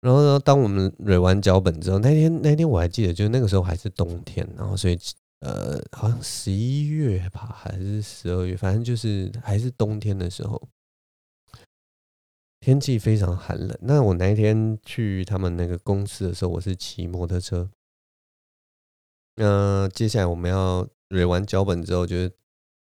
[0.00, 4.98] 然后呢，当我们蕊完脚本之后，那天那天我还记得，就是那个时候还是冬天，然后所以
[5.40, 10.68] 呃好像十一月吧，还是十二月，反正就是还是冬天的时候。
[12.58, 13.78] 天气非常寒冷。
[13.82, 17.70] 那我那一天去他们那个公司的时候，我是骑摩托车。
[19.36, 22.32] 那接下来我们要蕊完脚本之后，就是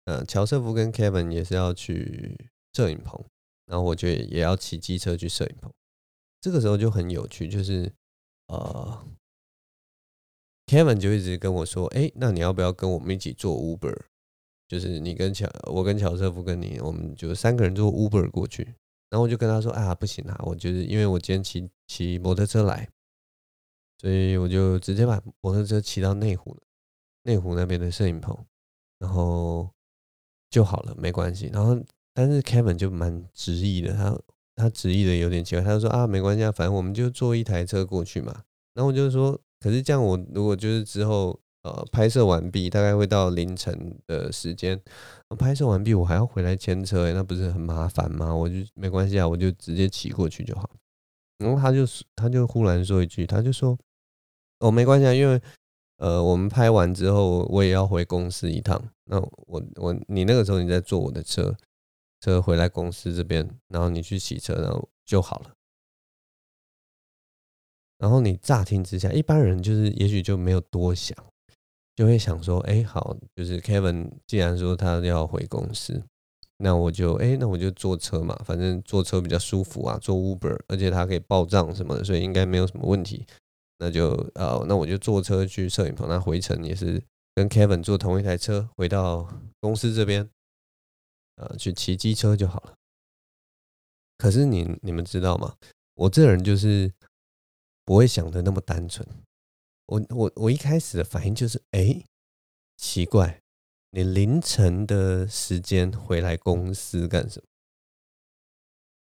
[0.05, 2.37] 呃，乔瑟夫跟 Kevin 也是要去
[2.75, 3.25] 摄影棚，
[3.66, 5.73] 然后我就也要骑机车去摄影棚。
[6.40, 7.92] 这个时候就很有趣，就是
[8.46, 9.07] 呃
[10.66, 13.96] ，Kevin 就一直跟我说：“哎，那你要不要跟我们一起坐 Uber？
[14.68, 18.62] 就是你跟乔，我跟乔瑟夫跟你，我们就三个人坐 Uber 过去。”
[19.11, 22.88] 然后我就跟他说：“啊，不行啊，我就是因为我今天骑骑摩托车来，
[23.98, 26.57] 所以我就直接把摩托车骑到内湖，
[27.24, 28.46] 内湖那边的摄影棚，
[29.00, 29.68] 然后
[30.48, 31.50] 就好了，没关系。
[31.53, 31.76] 然后，
[32.14, 34.16] 但是 Kevin 就蛮执意的，他
[34.61, 38.42] 他执意的有点奇怪，他就说啊，没关系啊，反正我们就坐一台车过去嘛。
[38.75, 44.81] 然后我就说，可是这样我如果就是之后。”呃，拍摄完毕，大概会到凌晨的时间。
[45.38, 48.35] 拍摄完毕，我还要回来牵车，欸，那不是很麻烦吗？
[48.35, 50.70] 我就没关系啊，我就直接骑过去就好。
[51.37, 51.85] 然后他就
[52.16, 53.77] 他就忽然说一句，他就说
[54.61, 55.38] ：“哦，没关系啊，因为
[55.99, 58.83] 呃，我们拍完之后我也要回公司一趟。
[59.05, 61.55] 那我我你那个时候你在坐我的车
[62.20, 65.50] 车回来公司这边，然后你去洗车，然后就好了。
[67.98, 71.16] 然后你乍听之下，一般人就是也许就没有多想，
[71.96, 76.02] 就会想说，哎，好，就是 Kevin 既然说他要回公司。
[76.62, 83.24] 那我就哎，那我就坐车嘛，反正坐车比较舒服啊，坐 Uber，而且它可以报账什么的，所以应该没有什么问题。
[83.78, 87.02] 那就呃，那我就坐车去摄影棚，那回程也是
[87.35, 89.26] 跟 Kevin 坐同一台车回到
[89.61, 90.28] 公司这边，
[91.40, 92.74] 呃，去骑机车就好了。
[94.18, 95.57] 可是你你们知道吗？
[95.94, 96.92] 我这人就是
[97.85, 99.07] 不会想的那么单纯。
[99.87, 102.05] 我我我一开始的反应就是，哎，
[102.76, 103.40] 奇怪。
[103.92, 107.46] 你凌晨的时间回来公司干什么？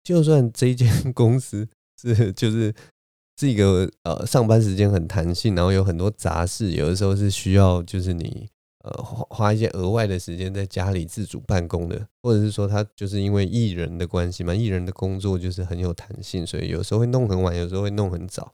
[0.04, 1.68] 就算这间 公司
[2.00, 2.76] 是就是
[3.38, 8.48] 是一个呃上班时间很弹性，然后有很多杂事，有的时候是需要就是你
[8.80, 18.54] 呃花花一些额外的时间在家里自主办公的，或者是说他就是因为艺人的关系嘛，艺人的工作就是很有弹性，所以有时候会弄很晚，有时候会弄很早，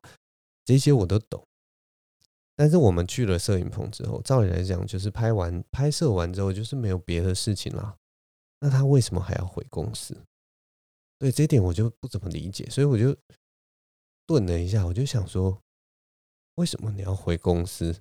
[0.66, 1.46] 这些我都懂。
[2.56, 7.98] 但是我们去了摄影棚之后，照理来讲，就是拍完拍摄完之后，就是没有别的事情啦。
[8.60, 10.16] 那他为什么还要回公司？
[11.18, 13.16] 对，这点我就不怎么理解，所以我就
[14.28, 15.60] 顿了一下，我就想说，
[16.56, 18.00] 为什么你要回公司？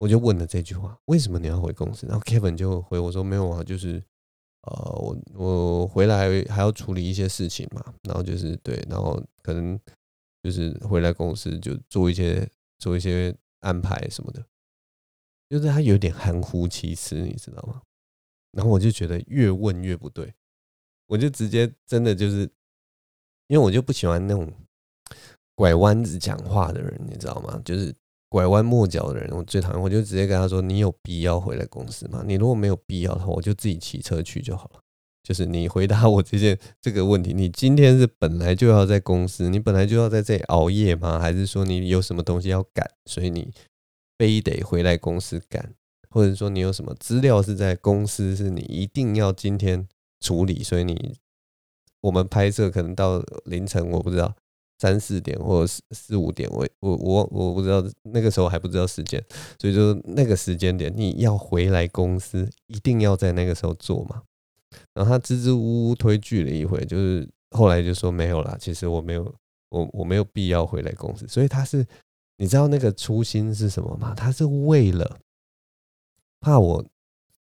[0.00, 2.04] 我就问了这句话：为什么你要回公司？
[2.08, 4.02] 然后 Kevin 就回我说：没有啊，就是
[4.62, 9.78] 呃，我我回来还要处理一些事情嘛，然后就是对，然后可能
[10.42, 12.50] 就是回来公司就做一些。
[12.80, 14.42] 做一些安排什么的，
[15.50, 17.82] 就是他有点含糊其辞，你知道吗？
[18.52, 20.32] 然后我就觉得越问越不对，
[21.08, 22.50] 我就直接真的就是，
[23.48, 24.50] 因为我就不喜欢那种
[25.54, 27.60] 拐弯子讲话的人，你知道吗？
[27.66, 27.94] 就是
[28.30, 29.82] 拐弯抹角的人，我最讨厌。
[29.82, 32.22] 我就直接跟他说：“你有必要回来公司吗？
[32.24, 34.80] 你如果没有必要的话，我就自己骑车去就好了。”
[35.22, 41.18] 就是你回答我这件这个问题，你今天是本来就要在公司，你本来就要在这里熬夜吗？
[41.18, 43.52] 还是说你有什么东西要赶，所以你
[44.16, 45.74] 非得回来公司赶？
[46.08, 49.86] 或者说你有什么资料是在公司，是你一定要今天
[50.20, 51.16] 处理，所以你
[52.00, 54.34] 我们拍摄可能到凌晨，我不知道
[54.80, 59.22] 三四点或者四四五点，我我我我不知道那个时候还不知道时间，
[59.58, 64.22] 所以说那个时间点你要回来公司，一定要在那个时候做嘛？
[64.94, 69.34] 然后他支支吾吾推拒了一回，就是后来就说没有啦，其实我没有，
[69.68, 71.28] 我我没有必要回来公司。
[71.28, 71.86] 所以他是，
[72.38, 74.14] 你知道那个初心是什么吗？
[74.14, 75.18] 他是为了
[76.40, 76.82] 怕我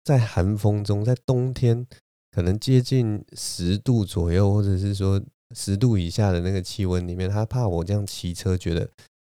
[0.03, 1.87] 在寒风中，在冬天
[2.31, 5.21] 可能接近十度左右，或者是说
[5.55, 8.89] 十度以下的那个气温里面，他怕我这样骑车觉得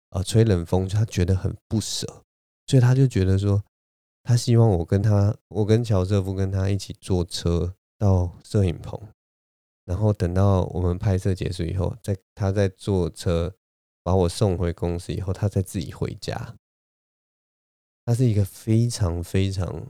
[0.10, 2.24] 啊、吹冷风，他觉得很不舍，
[2.68, 3.64] 所以他就觉得说，
[4.24, 7.74] 他希望我跟他，我跟乔瑟夫跟他一起坐车。
[8.00, 9.02] 到摄影棚，
[9.84, 13.52] 然后等到我们拍摄结束以后，再他再坐车
[14.04, 16.54] 把我送回公司以后，他再自己回家。
[18.06, 19.84] 他是一个非常非常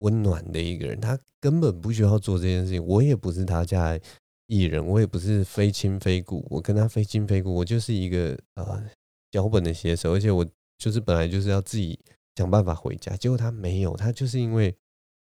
[0.00, 2.84] 温暖的一个人，他根本不需要做这件事情。
[2.84, 3.98] 我也不是他家
[4.46, 8.84] 艺人，我也不是非亲非故，我跟他非亲非故，我就是一个呃
[9.30, 10.46] 脚本的写手，而且我
[10.78, 11.98] 就是本来就是要自己
[12.36, 14.76] 想办法回家，结果他没有，他就是因为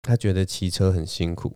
[0.01, 1.55] 他觉得骑车很辛苦。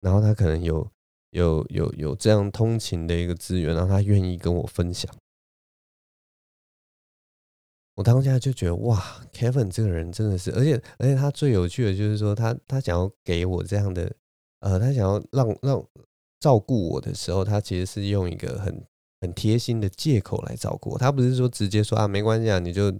[0.00, 0.88] 然后他可能有
[1.30, 5.12] 有有有这样通勤的一个资源，然后他愿意跟我分享。
[7.96, 8.96] 我当下就觉得哇
[9.32, 14.14] ，Kevin 这个人真的是，而且而且他最有趣的就是说他，他想要给我这样的，
[14.60, 15.84] 呃，他想要让让
[16.40, 18.84] 照顾我的时候，他其实是用一个很
[19.20, 20.98] 很贴心的借口来照顾我。
[20.98, 22.92] 他不是说直接说啊，没关系啊，你就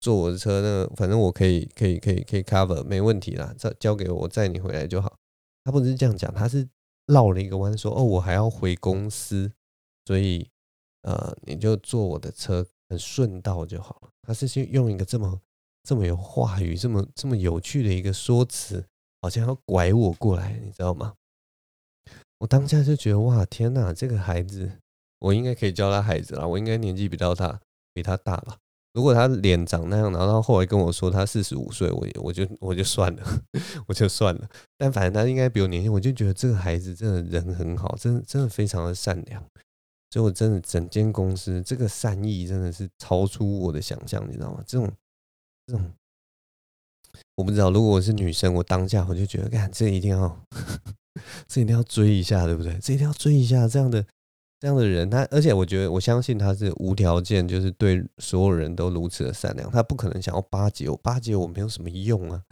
[0.00, 5.14] 坐我的车，那反正我可以可以可以可以 cover，没问题啦，交交给我，我载你回来就好。
[5.62, 6.66] 他不是这样讲，他是
[7.06, 9.52] 绕了一个弯说：“哦，我还要回公司，
[10.06, 10.48] 所以
[11.02, 15.38] 呃，你就坐我的车，很顺道就好了。”他是去用一个这么
[15.82, 18.82] 这么有话语、这么这么有趣的一个说辞，
[19.20, 21.14] 好像要拐我过来，你知道吗？
[22.40, 24.72] 我当下就觉得哇，天哪，这个孩子，
[25.20, 27.60] 我应该可以叫他孩子了，我应该年纪比较大，
[27.94, 28.56] 比他大吧。
[28.92, 33.24] 如果他脸长那样，然后他后来跟我说他四十五岁，我我就我就算了，
[33.86, 34.48] 我就算了。
[34.76, 39.40] 但反正他应该比我年轻，我就觉得这个孩子真的人很好，真的真的非常的善良。
[40.10, 44.60] 所以我真的整间公司这个善意真的是超出我的想象，你知道吗？
[44.66, 44.90] 这种
[45.66, 45.92] 这种
[47.36, 50.44] 我不知道，如果我是女生，我当下我就觉得，干这一定要，
[51.48, 52.78] 这一定要追一下，对不对？
[52.78, 54.04] 这一定要追一下，这样的
[54.60, 62.42] 这样的人，他而且我觉得我相信他是无条件，就是对所有人都如此的善良，他不可能想要巴结我，巴结我没有什么用啊，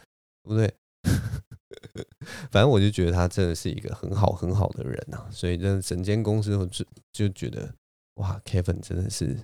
[0.43, 0.73] 对不对？
[2.51, 7.73] 反正我就觉得他真的是一个很好很好的人呐、啊，所以这整间公司我就就觉得
[8.15, 9.37] 哇，Kevin 真的是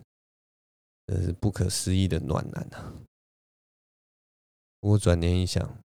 [1.07, 2.93] 真是不可思议的暖男啊！
[4.82, 5.78] 我转念一想，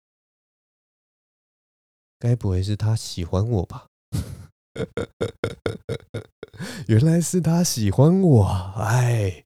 [2.20, 3.88] 该不会是他喜欢我吧？
[6.88, 8.46] 原来是他喜欢我，
[8.78, 9.46] 哎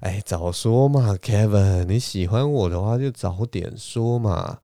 [0.00, 4.60] 哎，早说嘛，Kevin，你喜欢我的话就早点说嘛。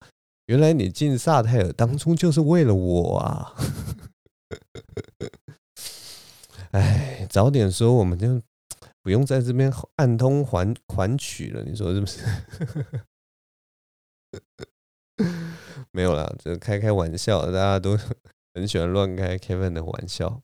[0.46, 3.52] 原来你进萨泰尔当初就是为了我啊！
[6.70, 8.40] 哎，早点说，我们就
[9.02, 12.24] 不用在这边暗通款款曲了，你说是不是？
[15.96, 17.96] 没有啦，就开开玩笑，大家都
[18.52, 20.42] 很喜欢乱开 Kevin 的玩笑。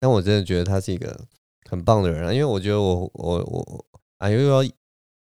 [0.00, 1.26] 但我真的觉得他是一个
[1.68, 3.84] 很棒的人啊，因为我觉得我我我
[4.16, 4.64] 啊又要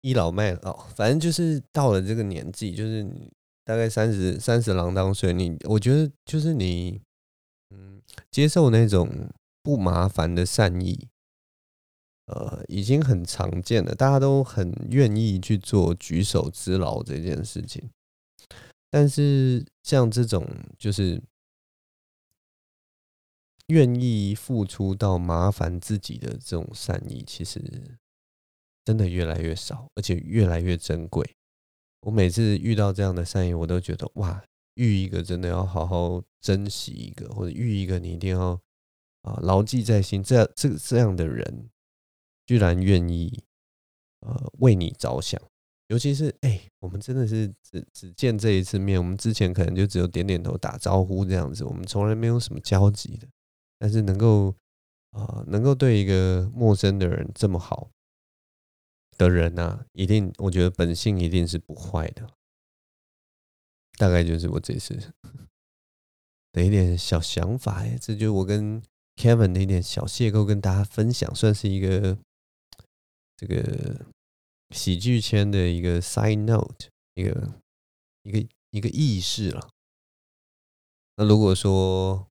[0.02, 3.05] 倚老卖老，反正就是到了这个年纪，就是
[3.64, 7.00] 大概三十三十郎当岁，你我觉得就是你
[7.70, 8.00] 嗯
[8.30, 9.28] 接受那种
[9.64, 11.09] 不麻烦的善意，
[12.26, 17.90] 呃，已经很常见了，大家都很愿意去做举手之劳这件事情。
[18.95, 20.47] 但是像这种
[20.78, 21.20] 就是。
[23.68, 27.59] 愿意付出到麻烦自己的这种善意，其实
[28.84, 31.34] 真的越来越少，而且越来越珍贵。
[32.01, 38.61] 我每次遇到这样的善意，我都觉得哇，遇一个真的要好好珍惜一个，或者遇一个你一定要
[39.22, 40.22] 啊牢记在心。
[40.22, 41.70] 这样这这样的人，
[42.45, 43.42] 居然愿意
[44.20, 45.40] 呃为你着想，
[45.89, 53.28] 尤其是哎、我们真的是只只见这一次面，我们之前可能就只有点点头打招呼这样子，我们从来没有什么交集的。
[53.78, 54.55] 但是能够
[55.11, 57.91] 啊、能够对一个陌生的人这么好
[59.18, 62.26] 的人呐、一定我觉得本性一定是不坏的。
[63.97, 64.99] 大概就是我这次
[66.51, 68.82] 的一点小想法哎，这就是我跟
[69.16, 72.18] Kevin 的一点小邂逅，跟大家分享，算是一个
[73.37, 74.07] 这个
[74.74, 77.54] 喜剧圈的一个 side note，一个
[78.24, 79.70] 一个一个意识了。
[81.16, 82.26] 那如果说，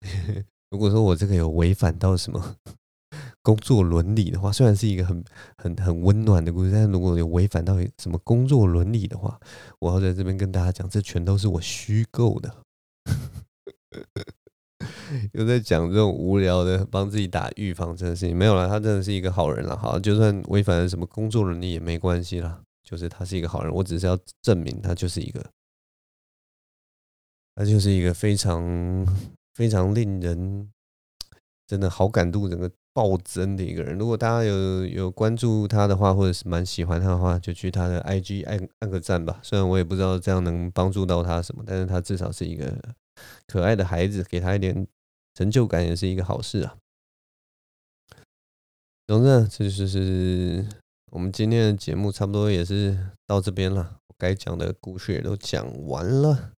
[0.68, 2.56] 如果说我这个有违反到什么
[3.40, 5.24] 工作伦理的话，虽然是一个很
[5.56, 9.40] 很很温暖的故事，但是如果有违反到什么工作伦理的话，
[9.78, 12.64] 我要在这边跟大家讲，这全都是我虚构的。
[15.34, 19.76] 又在讲这种无聊的帮自己打预防针的事情，没有啦，他真的是一个好人了。
[19.76, 25.44] 好，就算违反了什么工作伦理也没关系啦，就是他是一个好人，我只是要证明他就是一个，
[27.54, 29.06] 他就是一个非常。
[29.58, 30.70] 非常令人
[31.66, 33.98] 真的好感度整个暴增的一个人。
[33.98, 39.40] 如果大家有有关注他的话，或者是蛮喜欢他的话，就去他的 IG 按按个赞吧。
[39.42, 42.72] 虽然我也不知道这样能帮助到他什么，但是他至少是一个
[43.48, 44.86] 可爱的孩子，给他一点
[45.38, 46.76] 成就感也是一个好事啊。
[49.06, 50.66] 总之，这就是
[51.12, 54.00] 我们今天的节目，差不多也是到这边了。
[54.08, 56.50] 我该讲的故事也都讲完了。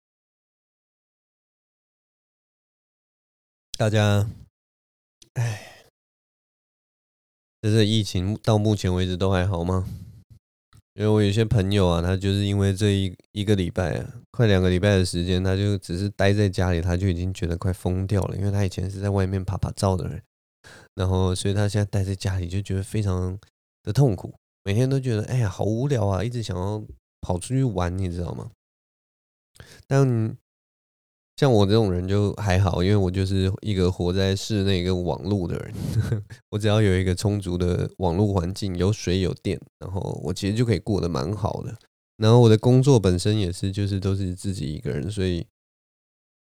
[3.78, 4.30] 大家，
[5.34, 5.92] 哎，
[7.60, 9.86] 这是疫情到目前为止都还好吗？
[11.00, 18.36] 因为我有些朋友啊，他就是因为这一一个礼拜啊，快两个礼拜的时间，他就只是待在家里，他就已经觉得快疯掉了。
[18.36, 20.22] 因为他以前是在外面啪啪照的人，
[20.96, 23.40] 然后所以他现在待在家里就觉得非常
[23.82, 24.36] 的痛苦，
[24.66, 26.84] 每天都觉得哎呀好无聊啊，一直想要
[27.22, 28.52] 跑出去玩，你知道吗？
[29.88, 30.36] 但
[31.40, 35.74] 像我这种人就还好，因为我就是一个活在室内跟网络的人。
[36.52, 41.74] 我只要有一个充足的网络环境，有水有电，然后我其实就可以过得蛮好的。
[42.18, 45.48] 然后我的工作本身也是，就是都是自己一个人，所以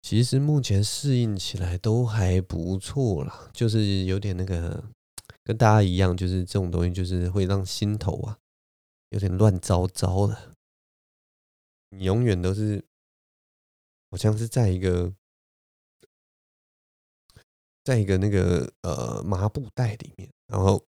[0.03, 3.49] 其实目前适应起来都还不错啦。
[3.51, 4.83] 就是有点那个
[5.43, 8.37] 跟大家一样，就是这种东西就是会让心头啊
[9.09, 10.37] 有点乱糟糟的。
[11.89, 12.85] 你永远都是。
[14.13, 15.11] 好像是在一个，
[17.83, 20.85] 在一个那个呃麻布袋里面，然后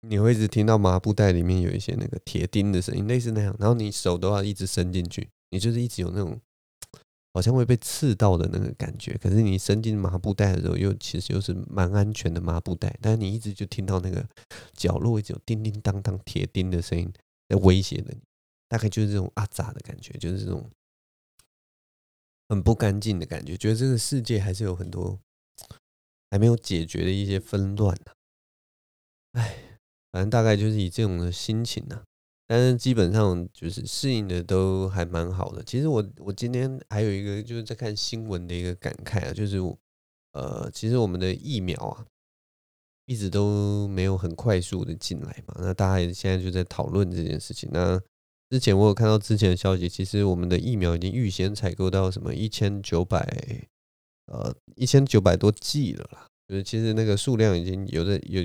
[0.00, 6.40] 你会一直听到麻布袋里面有一些那个铁钉的声音，类似那样，然后你手都要一直伸进去，你就是一直有那种
[7.34, 9.12] 好像会被刺到的那个感觉。
[9.18, 14.26] 可是你伸进麻布袋的时候，又其实又是蛮安全的麻布袋，但是你一直就听到那个
[14.72, 17.12] 角落一直有叮叮当当铁钉的声音
[17.50, 18.22] 在威胁着你，
[18.66, 20.66] 大概就是这种阿扎的感觉，就是这种。
[22.48, 25.18] 很不干净的感觉，觉得这个世界还是有很多
[26.30, 28.12] 还没有解决的一些纷乱呢。
[29.32, 29.78] 哎，
[30.12, 32.02] 反正大概就是以这种的心情呢，
[32.46, 35.62] 但是基本上就是适应的都还蛮好的。
[35.62, 39.58] 其实我我今天还有一个就是在看新闻的一个感慨啊，就是
[40.32, 42.06] 呃，其实我们的疫苗啊，
[43.06, 45.54] 一直都没有很快速的进来嘛。
[45.58, 47.68] 那大家现在就在讨论这件事情。
[47.72, 48.00] 那
[48.48, 53.66] 之前我有看到之前的消息，其实我们的疫苗已经预先采购到什么一千九百
[54.26, 56.26] 呃一千九百多剂了啦。
[56.48, 58.40] 就是其实那个数量已经有的有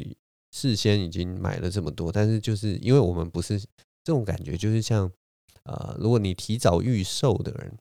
[0.52, 3.60] 事先已经买了这么多，但是就是因为我们不是
[4.04, 5.12] 这种感觉，就是像
[5.64, 7.78] 呃如果你提早预售的人，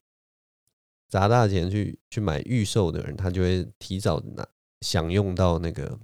[1.09, 4.47] 砸大钱去去买预售的人，他就会提早拿
[4.83, 5.99] 享用到那个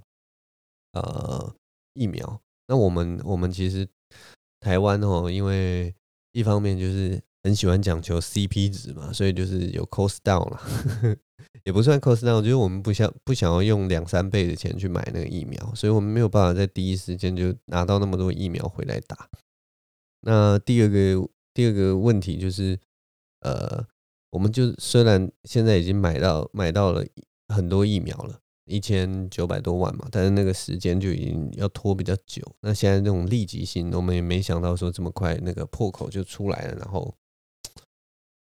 [0.93, 1.55] 呃
[1.93, 2.41] 疫苗。
[2.67, 3.87] 那我们我们其实
[4.59, 5.93] 台湾哦，因为
[6.37, 11.17] 一方面就是很喜欢讲求 CP 值嘛，所以就是有 cost down 了，
[11.65, 19.27] 也不算 cost down，就是我们不想不想要用两三倍的钱去买那个疫苗，所以我们没有办法在第一时间就拿到那么多疫苗回来打。
[20.21, 22.79] 那第二个第二个问题就是，
[23.39, 23.83] 呃，
[24.29, 27.03] 我们就虽然现在已经买到买到了
[27.47, 28.39] 很多疫苗了。
[28.67, 32.43] 一千九百多万嘛，但是那个时间就已经要拖比较久。
[32.61, 37.13] 那现在这种立即性，我们也没想到说这么快那个破口就出来了，然后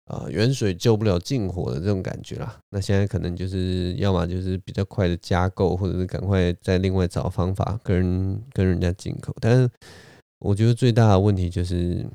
[0.06, 2.60] 啊，远水救不了近火的这种感觉啦。
[2.70, 9.36] 那现在可能就是要么就是比较快的加购，或者是赶快再另外找方法跟跟人家进口。
[9.40, 9.70] 但是
[10.40, 12.06] 我觉得最大的问题就是，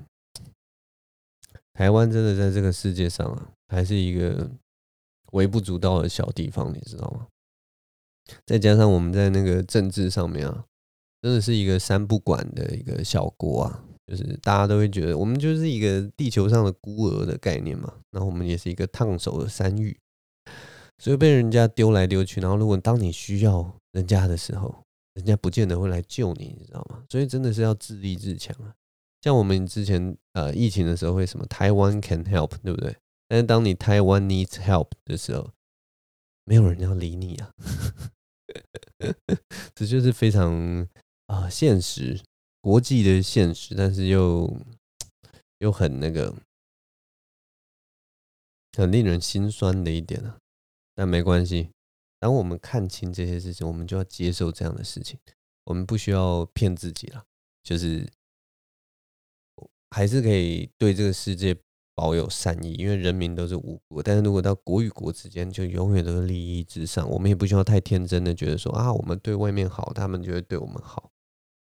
[1.73, 4.49] 台湾真的在这个世界上啊，还是一个
[5.33, 7.27] 微不足道的小地方，你知道吗？
[8.47, 10.65] 再加上我们在那个政治上面啊，
[11.23, 19.99] 真的是一个三不管的一个小国啊，就是大家都会觉得我们就是一个地球上的孤儿的概念嘛，然后我们也是一个烫手的山芋，
[20.99, 27.03] 所以被人家丢来丢去，然后如果当你需要人家的时候，人家不见得会来救你，你知道吗？
[27.09, 28.73] 所以真的是要自立自强啊。
[29.23, 32.97] 像我们之前呃疫情的时候会什么台湾 can help，对不对？
[33.29, 35.51] 但是当你台湾 needs help 的时候，
[36.47, 37.51] 没有人要理你啊。
[39.75, 40.87] 这就是非常
[41.27, 42.21] 啊、现实，
[42.61, 44.57] 国际的现实，但是又
[45.59, 46.35] 又很那个，
[48.77, 50.39] 很令人心酸的一点啊。
[50.95, 51.71] 但没关系，
[52.19, 55.19] 当我们看清这些事情，我们就要接受这样的事情。
[55.65, 57.25] 我们不需要骗自己了，
[57.63, 58.11] 就是
[59.91, 61.57] 还是可以对这个世界。
[62.01, 64.03] 保有善意，因为人民都是无辜。
[64.03, 67.07] 但是如果到国与国之间，就永远都是利益至上。
[67.07, 71.11] 我们也不需要太天真的觉得说啊，我们对外面好，他们就会对我们好，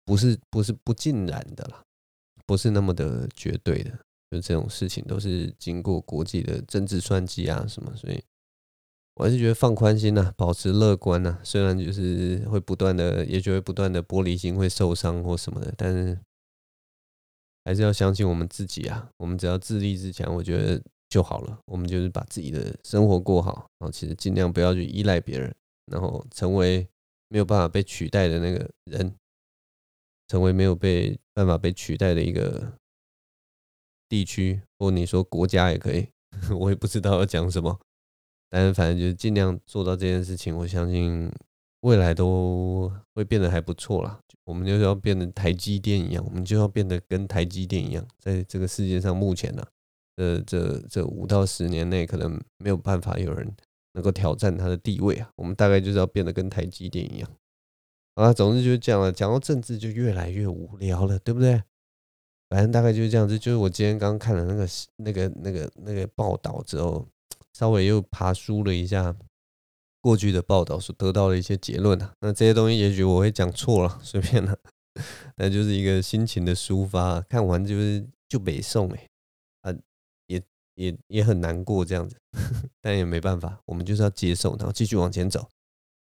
[0.06, 1.84] 不是不是不尽然的啦，
[2.46, 3.90] 不是那么的绝对的。
[4.30, 8.24] 就这种事情都是经过国际的政治算计啊什么，所以
[9.16, 11.40] 我还是觉得放宽心呐，保持乐观呐。
[11.44, 16.20] 虽然就是会不断的，也就会不断的玻璃心会受伤或什么的，但是。
[17.64, 19.10] 还是要相信我们自己啊！
[19.18, 21.60] 我们只要自立自强，我觉得就好了。
[21.66, 25.54] 我们就是把自己的生活过好，然后其实尽量不要去依赖别人，
[25.86, 26.88] 然后成为
[27.30, 29.16] 没有办法被取代的那个人，
[30.28, 32.74] 成为没有被办法被取代的一个
[34.10, 36.08] 地区，或你说国家也可以。
[36.60, 37.80] 我也不知道要讲什么，
[38.50, 40.58] 但是反正就是尽量做到这件事情。
[40.58, 41.32] 我相信。
[41.82, 49.64] 未来都会变得还不错啦，我们就是要变得台积电一样，我们就要变得跟台积电一样，在这个世界上目前呢，
[50.18, 53.52] 呃，这这五到十年内可能没有办法有人
[53.94, 55.30] 能够挑战它的地位啊。
[55.36, 57.30] 我们大概就是要变得跟台积电一样。
[58.16, 59.12] 好了，总之就是这样了。
[59.12, 61.64] 讲到政治就越来越无聊了，对不对？
[62.50, 63.40] 反正大概就是这样子。
[63.40, 64.68] 就是我今天刚看了那个
[64.98, 67.08] 那个那个那个报道之后，
[67.54, 69.16] 稍微又爬梳了一下。
[70.02, 74.58] 过去的报道所得到的一些结论啊，那这些东西也许我会讲错了， 随便了，
[75.38, 77.22] 那就是一个心情的抒发。
[77.22, 79.08] 看完就是就北宋哎，
[79.62, 79.74] 啊，
[80.26, 80.42] 也
[80.74, 82.18] 也也很难过这样子，
[82.82, 85.48] 但也没办法，我们就是要接受，然后继续往前走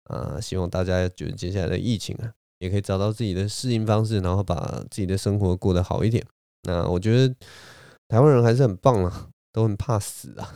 [0.04, 0.40] 啊。
[0.40, 6.24] 希望大家觉得接下来的疫情啊，也可以找到自己的适应方式，然后把自己的生活过得好一点。
[6.62, 7.34] 那我觉得
[8.06, 10.54] 台湾人还是很棒啊，都很怕死啊，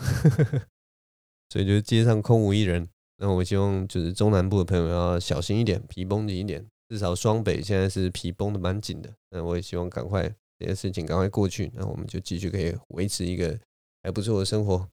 [1.50, 2.88] 所以就街上空无一人。
[3.18, 6.66] 那我希望就是中南部的朋友要小心一点，皮绷紧一点。
[6.88, 9.10] 至少双北现在是皮绷的蛮紧的。
[9.30, 10.22] 那我也希望赶快
[10.58, 13.58] 这些事情赶快过去，那我们就继续可以维持一个
[14.02, 14.86] 还不错的生活。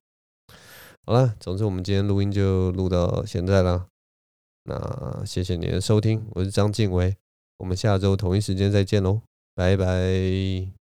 [1.04, 3.86] 好了，总之我们今天录音就录到现在了。
[4.64, 7.16] 那谢谢你的收听，我是张晋维，
[7.58, 9.20] 我们下周同一时间再见喽，
[9.54, 10.81] 拜拜。